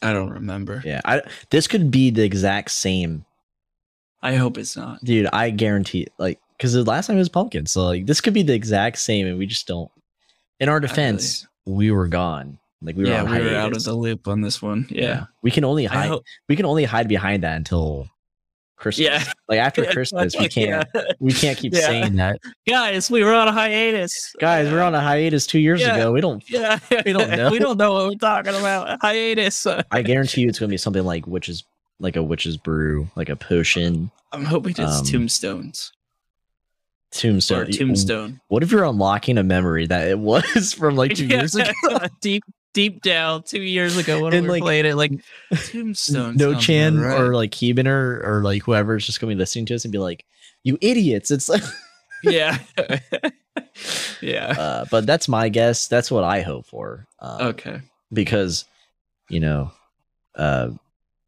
I 0.00 0.12
don't 0.12 0.30
remember. 0.30 0.82
yeah 0.84 1.00
i 1.04 1.20
this 1.50 1.66
could 1.66 1.90
be 1.90 2.10
the 2.10 2.22
exact 2.22 2.70
same 2.70 3.24
I 4.22 4.36
hope 4.36 4.56
it's 4.56 4.76
not. 4.76 5.04
dude 5.04 5.28
i 5.32 5.50
guarantee 5.50 6.06
like 6.18 6.40
because 6.56 6.72
the 6.72 6.84
last 6.84 7.08
time 7.08 7.16
it 7.16 7.20
was 7.20 7.28
pumpkin 7.28 7.66
so 7.66 7.84
like 7.84 8.06
this 8.06 8.20
could 8.20 8.34
be 8.34 8.42
the 8.42 8.54
exact 8.54 8.98
same 8.98 9.26
and 9.26 9.38
we 9.38 9.46
just 9.46 9.66
don't 9.66 9.90
in 10.60 10.68
our 10.68 10.80
defense 10.80 11.46
we 11.66 11.90
were 11.90 12.08
gone 12.08 12.58
like 12.80 12.96
we 12.96 13.04
were 13.04 13.10
yeah, 13.10 13.22
we 13.22 13.40
were 13.40 13.56
out 13.56 13.76
of 13.76 13.84
the 13.84 13.94
loop 13.94 14.26
on 14.26 14.40
this 14.40 14.60
one. 14.60 14.86
Yeah. 14.90 15.26
we 15.42 15.50
can 15.50 15.64
only 15.64 15.84
hide 15.84 16.08
hope. 16.08 16.24
we 16.48 16.56
can 16.56 16.66
only 16.66 16.84
hide 16.84 17.08
behind 17.08 17.44
that 17.44 17.56
until 17.56 18.08
christmas 18.82 19.06
Yeah. 19.08 19.24
like 19.48 19.58
after 19.60 19.84
christmas 19.92 20.36
we 20.38 20.48
can't 20.48 20.86
Yeah. 20.94 21.02
we 21.20 21.32
can't 21.32 21.56
keep 21.56 21.72
Yeah. 21.72 21.80
saying 21.86 22.16
that 22.16 22.38
Guys, 22.68 23.10
we 23.10 23.22
were 23.24 23.32
on 23.32 23.48
a 23.48 23.52
hiatus. 23.52 24.34
guys 24.40 24.70
we're 24.70 24.82
on 24.82 24.94
a 24.94 25.00
hiatus 25.00 25.46
two 25.46 25.60
years 25.60 25.80
Yeah. 25.80 25.94
ago 25.96 26.12
we 26.12 26.20
don't 26.20 26.42
Yeah. 26.50 26.78
We 27.06 27.12
don't 27.14 27.30
know. 27.36 27.50
we 27.50 27.58
don't 27.58 27.78
know 27.78 27.92
what 27.94 28.06
we're 28.08 28.14
talking 28.16 28.54
about. 28.54 29.00
Hiatus. 29.00 29.66
i 29.90 30.02
guarantee 30.02 30.42
you 30.42 30.48
it's 30.48 30.58
gonna 30.58 30.68
be 30.70 30.76
something 30.76 31.04
like 31.04 31.26
witches 31.26 31.64
like 32.00 32.16
a 32.16 32.22
witch's 32.22 32.56
brew 32.56 33.08
like 33.16 33.28
a 33.28 33.36
potion 33.36 34.10
I'm 34.32 34.44
hoping 34.44 34.72
it's 34.72 34.80
Um, 34.80 35.04
tombstones. 35.06 35.92
tombstone 37.10 37.60
Or 37.60 37.64
tombstone. 37.66 38.40
What 38.48 38.62
if 38.62 38.70
you're 38.72 38.84
unlocking 38.84 39.38
a 39.38 39.42
memory 39.42 39.86
that 39.86 40.08
it 40.08 40.18
was 40.18 40.72
from 40.78 40.96
like 40.96 41.14
two 41.14 41.26
years 41.26 41.54
ago? 41.54 41.70
deep 42.20 42.42
deep 42.72 43.02
down 43.02 43.42
two 43.42 43.60
years 43.60 43.96
ago 43.96 44.22
when 44.22 44.34
And, 44.34 44.44
we 44.44 44.52
like, 44.52 44.62
playing 44.62 44.86
it 44.86 44.94
like 44.94 45.12
tombstone 45.66 46.36
no 46.36 46.54
Chan 46.54 46.98
right. 46.98 47.20
or 47.20 47.34
like 47.34 47.50
Keeban 47.50 47.86
or, 47.86 48.42
like 48.42 48.66
is 48.66 49.06
just 49.06 49.20
gonna 49.20 49.32
be 49.32 49.38
listening 49.38 49.66
to 49.66 49.74
us 49.74 49.84
and 49.84 49.92
be 49.92 49.98
like, 49.98 50.24
"You 50.62 50.78
idiots!" 50.80 51.30
It's 51.30 51.48
like, 51.48 51.62
yeah 52.22 52.58
yeah 54.20 54.54
uh, 54.58 54.84
but 54.90 55.06
that's 55.06 55.28
my 55.28 55.48
guess. 55.48 55.88
That's 55.88 56.10
what 56.10 56.24
I 56.24 56.40
hope 56.40 56.66
for. 56.66 57.06
Um, 57.20 57.42
okay 57.48 57.80
because 58.12 58.64
you 59.28 59.40
know, 59.40 59.70
uh, 60.34 60.70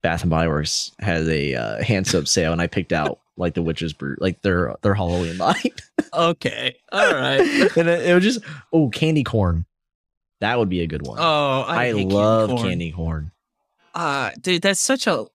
Bath 0.03 0.23
and 0.23 0.31
Body 0.31 0.49
Works 0.49 0.93
has 1.01 1.27
a 1.29 1.55
uh, 1.55 1.83
hands 1.83 2.15
up 2.15 2.29
sale, 2.29 2.53
and 2.53 2.61
I 2.61 2.67
picked 2.67 2.93
out 2.93 3.21
like 3.37 3.55
the 3.55 3.63
witches 3.63 3.93
brew, 3.93 4.17
like 4.21 4.43
their 4.43 4.75
their 4.83 4.95
Halloween 4.95 5.39
line, 5.39 5.57
okay 6.13 6.77
all 6.93 7.13
right 7.13 7.41
and 7.77 7.89
it, 7.89 8.09
it 8.09 8.15
was 8.15 8.23
just 8.23 8.41
oh 8.73 8.89
candy 8.91 9.25
corn. 9.25 9.65
That 10.41 10.59
would 10.59 10.69
be 10.69 10.81
a 10.83 10.87
good 10.87 11.07
one. 11.07 11.19
oh 11.21 11.61
i, 11.67 11.87
I, 11.89 11.93
love 11.93 12.51
corn. 12.51 12.63
candy 12.63 12.93
corn. 12.93 13.33
uh 13.95 14.31
dude 14.41 14.63
that's 14.63 14.81
such 14.81 15.07
a 15.07 15.27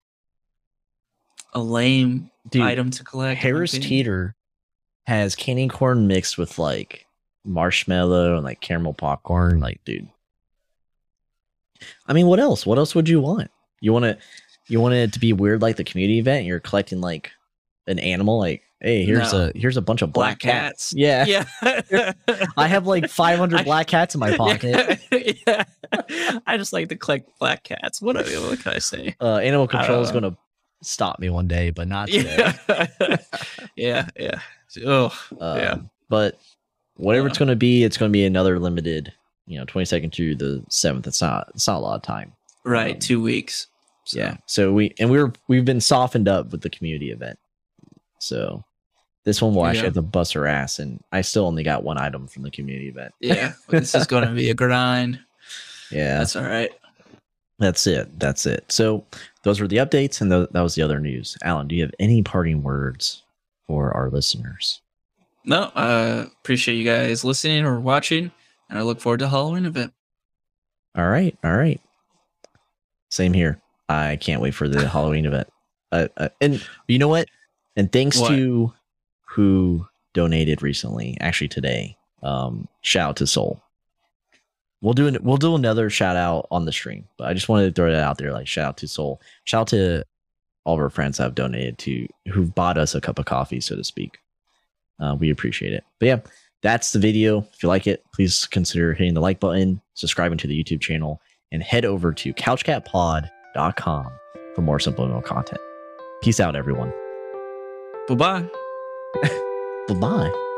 a 1.54 1.60
lame 1.60 2.30
Dude, 2.50 2.62
item 2.62 2.90
to 2.92 3.04
collect 3.04 3.42
Harris. 3.42 3.72
Teeter 3.72 4.36
has 5.06 5.36
candy 5.36 5.68
corn 5.68 6.08
mixed 6.08 6.38
with 6.38 6.58
like 6.60 7.06
marshmallow 7.44 8.36
and 8.36 8.44
like 8.44 8.62
caramel 8.62 8.94
popcorn. 8.94 9.60
Like, 9.60 9.82
dude. 9.86 10.08
I 12.08 12.14
mean, 12.14 12.28
what 12.28 12.40
else? 12.40 12.66
What 12.66 12.78
else 12.78 12.96
would 12.96 13.10
you 13.10 13.20
want? 13.20 13.50
You 13.82 13.94
want 13.94 14.04
to, 14.04 14.18
you 14.68 14.80
want 14.80 14.94
it 14.96 15.14
to 15.14 15.20
be 15.20 15.34
weird 15.34 15.62
like 15.62 15.78
the 15.78 15.84
community 15.84 16.20
event. 16.20 16.46
You're 16.46 16.60
collecting 16.60 17.02
like 17.02 17.32
an 17.88 18.00
animal. 18.00 18.40
Like, 18.40 18.64
hey, 18.82 19.04
here's 19.06 19.34
No. 19.34 19.50
a 19.54 19.58
here's 19.58 19.78
a 19.78 19.82
bunch 19.82 20.02
of 20.02 20.12
black, 20.14 20.40
Black 20.40 20.54
cats. 20.54 20.94
cats. 20.94 20.94
Yeah, 20.96 21.46
yeah 21.92 22.14
I 22.58 22.68
have 22.68 22.88
like 22.88 23.10
500 23.10 23.60
I- 23.60 23.64
black 23.64 23.88
cats 23.88 24.16
in 24.16 24.20
my 24.20 24.36
pocket. 24.38 25.00
yeah. 25.46 25.64
i 26.46 26.56
just 26.58 26.72
like 26.72 26.90
to 26.90 26.96
collect 26.96 27.30
black 27.40 27.64
cats 27.64 28.00
what, 28.02 28.16
what 28.16 28.60
can 28.60 28.74
i 28.74 28.78
say 28.78 29.16
Uh, 29.20 29.38
animal 29.38 29.68
control 29.68 30.02
is 30.02 30.12
going 30.12 30.24
to 30.24 30.38
stop 30.84 31.20
me 31.20 31.30
one 31.30 31.48
day, 31.48 31.72
but 31.72 31.88
not 31.88 32.08
today. 32.10 32.54
yeah 33.00 33.18
yeah 33.76 34.08
yeah 34.16 34.40
oh 34.86 35.12
Um, 35.40 35.58
Yeah. 35.58 35.78
But 36.10 36.40
whatever 36.96 37.28
it's 37.28 37.38
Uh. 37.38 37.40
going 37.46 37.50
to 37.50 37.56
be, 37.56 37.84
it's 37.84 37.98
going 37.98 38.10
to 38.10 38.14
be 38.14 38.26
another 38.26 38.60
limited 38.60 39.12
you 39.48 39.58
know, 39.58 39.66
22nd 39.66 40.12
to 40.14 40.36
the 40.36 40.64
7th. 40.70 41.08
It's 41.08 41.22
not 41.22 41.50
it's 41.56 41.68
not 41.68 41.78
a 41.78 41.80
lot 41.80 41.96
of 41.96 42.04
time. 42.04 42.34
Right, 42.66 42.94
Um, 42.96 43.00
two 43.00 43.20
weeks. 43.22 43.66
So, 44.06 44.20
Yeah. 44.20 44.38
So 44.46 44.72
we 44.72 44.94
and 45.00 45.10
we're 45.10 45.34
we've 45.48 45.66
been 45.66 45.82
softened 45.82 46.28
up 46.28 46.52
with 46.52 46.62
the 46.62 46.70
community 46.70 47.10
event. 47.12 47.40
So 48.20 48.64
this 49.26 49.42
one 49.42 49.54
will 49.54 49.66
actually 49.66 49.86
have 49.86 49.94
to 49.96 50.02
bust 50.02 50.36
our 50.36 50.46
ass, 50.48 50.80
and 50.80 51.04
I 51.12 51.22
still 51.22 51.46
only 51.46 51.64
got 51.64 51.84
one 51.84 51.98
item 51.98 52.28
from 52.28 52.44
the 52.44 52.52
community 52.52 52.88
event. 52.90 53.14
yeah. 53.20 53.54
this 53.70 53.94
is 53.96 54.08
going 54.08 54.28
to 54.28 54.34
be 54.34 54.50
a 54.50 54.54
grind. 54.54 55.20
Yeah, 55.92 56.20
That's 56.20 56.36
all 56.36 56.44
right. 56.44 56.72
that's 57.58 57.86
it. 57.88 58.20
That's 58.20 58.46
it. 58.46 58.72
So 58.72 59.06
those 59.44 59.60
were 59.60 59.68
the 59.68 59.78
updates, 59.78 60.22
and 60.22 60.30
th- 60.32 60.50
that 60.52 60.62
was 60.62 60.76
the 60.76 60.82
other 60.84 61.00
news. 61.00 61.38
Alan, 61.44 61.68
do 61.68 61.76
you 61.76 61.82
have 61.82 61.94
any 62.00 62.22
parting 62.24 62.62
words 62.64 63.24
for 63.68 63.92
our 63.94 64.10
listeners? 64.10 64.82
No, 65.46 65.64
uh, 65.76 66.26
appreciate 66.42 66.76
you 66.76 66.84
guys 66.86 67.24
listening 67.24 67.66
or 67.66 67.80
watching, 67.80 68.32
and 68.70 68.78
I 68.78 68.84
look 68.84 69.00
forward 69.02 69.20
to 69.20 69.28
Halloween 69.30 69.66
event. 69.66 69.94
All 70.96 71.08
right, 71.10 71.36
all 71.44 71.56
right. 71.56 71.82
Same 73.10 73.34
here. 73.34 73.60
I 73.88 74.18
can't 74.18 74.42
wait 74.42 74.54
for 74.54 74.68
the 74.68 74.88
Halloween 74.88 75.26
event. 75.26 75.48
Uh, 75.92 76.08
uh, 76.18 76.30
and 76.42 76.64
you 76.88 77.00
know 77.00 77.08
what? 77.08 77.28
And 77.76 77.92
thanks 77.92 78.20
What? 78.20 78.30
to 78.30 78.74
who 79.30 79.88
donated 80.14 80.62
recently, 80.62 81.16
actually 81.22 81.48
today. 81.48 81.96
Um, 82.24 82.68
shout 82.82 83.10
out 83.10 83.16
to 83.18 83.28
Soul. 83.28 83.62
We'll 84.82 84.94
do 84.94 85.08
an, 85.08 85.18
we'll 85.22 85.38
do 85.38 85.56
another 85.56 85.90
shout 85.90 86.16
out 86.16 86.48
on 86.52 86.66
the 86.66 86.72
stream, 86.72 87.08
but 87.18 87.28
I 87.28 87.34
just 87.34 87.50
wanted 87.50 87.68
to 87.68 87.72
throw 87.74 87.92
that 87.92 88.04
out 88.04 88.18
there. 88.18 88.32
Like 88.32 88.48
shout 88.48 88.66
out 88.66 88.78
to 88.78 88.88
Soul. 88.88 89.22
Shout 89.44 89.62
out 89.62 89.68
to 89.70 90.04
all 90.66 90.76
of 90.76 90.80
our 90.80 90.90
friends 90.90 91.18
that 91.18 91.24
have 91.24 91.36
donated 91.36 91.78
to 91.80 92.08
who've 92.32 92.54
bought 92.56 92.78
us 92.78 92.96
a 92.96 93.02
cup 93.02 93.20
of 93.20 93.26
coffee, 93.26 93.60
so 93.60 93.76
to 93.76 93.84
speak. 93.84 94.20
Uh, 95.00 95.16
we 95.20 95.30
appreciate 95.30 95.74
it. 95.74 95.84
But 96.00 96.06
yeah, 96.06 96.20
that's 96.62 96.92
the 96.92 97.00
video. 97.00 97.46
If 97.54 97.64
you 97.64 97.70
like 97.70 97.88
it, 97.88 98.04
please 98.14 98.48
consider 98.48 98.94
hitting 98.94 99.14
the 99.14 99.22
like 99.22 99.40
button, 99.40 99.82
subscribing 99.94 100.38
to 100.40 100.48
the 100.48 100.62
YouTube 100.62 100.82
channel, 100.82 101.22
and 101.52 101.64
head 101.64 101.86
over 101.86 102.12
to 102.14 102.34
couchcatpod.com 102.34 104.12
for 104.56 104.62
more 104.62 104.80
subliminal 104.80 105.22
content. 105.22 105.62
Peace 106.22 106.40
out, 106.40 106.56
everyone. 106.56 106.94
Bye 108.08 108.16
bye. 108.16 108.69
Bye 109.88 109.96
bye. 109.96 110.49